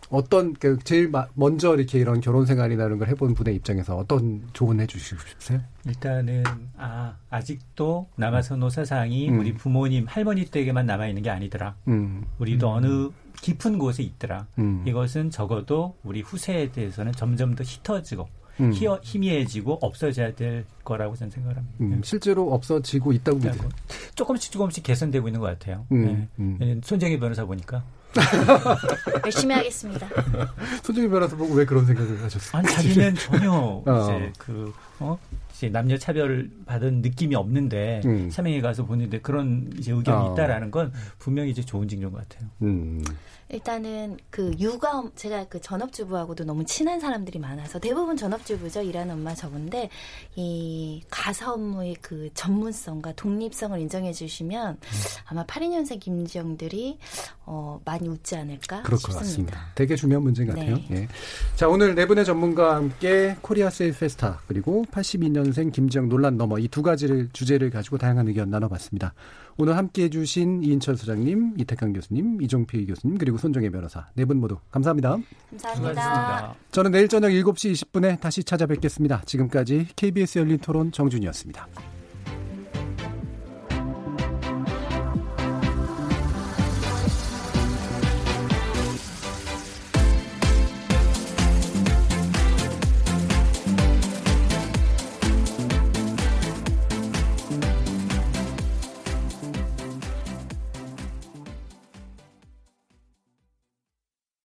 [0.09, 4.41] 어떤 그 제일 마- 먼저 이렇게 이런 결혼 생활이나 이런 걸 해본 분의 입장에서 어떤
[4.53, 5.61] 조언 해 주시고 싶으세요?
[5.85, 6.43] 일단은
[6.77, 9.39] 아 아직도 남아선호 사상이 음.
[9.39, 11.75] 우리 부모님 할머니 댁에만 남아 있는 게 아니더라.
[11.87, 12.25] 음.
[12.39, 13.09] 우리도 어느
[13.41, 14.47] 깊은 곳에 있더라.
[14.57, 14.83] 음.
[14.87, 18.27] 이것은 적어도 우리 후세에 대해서는 점점 더 짙어지고
[18.59, 18.73] 음.
[18.73, 21.75] 희어, 희미해지고 없어져야 될 거라고 저는 생각합니다.
[21.81, 23.69] 음, 실제로 없어지고 있다고 믿어요.
[24.15, 25.85] 조금씩 조금씩 개선되고 있는 것 같아요.
[25.91, 26.27] 음, 네.
[26.39, 26.81] 음.
[26.83, 27.83] 손정희 변호사 보니까
[29.25, 30.07] 열심히 하겠습니다.
[30.83, 32.59] 손정희 변호사 보고 왜 그런 생각을 하셨어요?
[32.59, 33.83] 아니 자기는 전혀 어.
[33.85, 35.17] 이제 그 어?
[35.53, 38.29] 이제 남녀 차별 받은 느낌이 없는데 음.
[38.29, 40.33] 삼행에 가서 보는데 그런 이제 의견이 어.
[40.33, 42.49] 있다라는 건 분명히 이제 좋은 징조인 것 같아요.
[42.63, 43.03] 음.
[43.49, 49.89] 일단은 그 육아 제가 그 전업주부하고도 너무 친한 사람들이 많아서 대부분 전업주부죠 일하는 엄마 저분데
[50.35, 54.77] 이 가사 업무의 그 전문성과 독립성을 인정해 주시면
[55.25, 56.99] 아마 82년생 김지영들이
[57.45, 59.19] 어 많이 웃지 않을까 그럴 것 싶습니다.
[59.19, 59.71] 같습니다.
[59.73, 60.75] 되게 중요한 문제인 것 같아요.
[60.75, 60.85] 네.
[60.91, 61.07] 예.
[61.55, 66.83] 자, 오늘 네 분의 전문가와 함께 코리아 세일 페스타 그리고 82년생 김지영 논란 넘어 이두
[66.83, 69.13] 가지를 주제를 가지고 다양한 의견 나눠봤습니다.
[69.61, 74.57] 오늘 함께 해주신 이인철 소장님, 이태강 교수님, 이종필 교수님 그리고 손정혜 변호사 네 분 모두
[74.71, 75.17] 감사합니다.
[75.61, 76.55] 감사합니다.
[76.71, 79.23] 저는 내일 저녁 7시 20분에 다시 찾아뵙겠습니다.
[79.25, 81.67] 지금까지 KBS 열린 토론 정준이었습니다.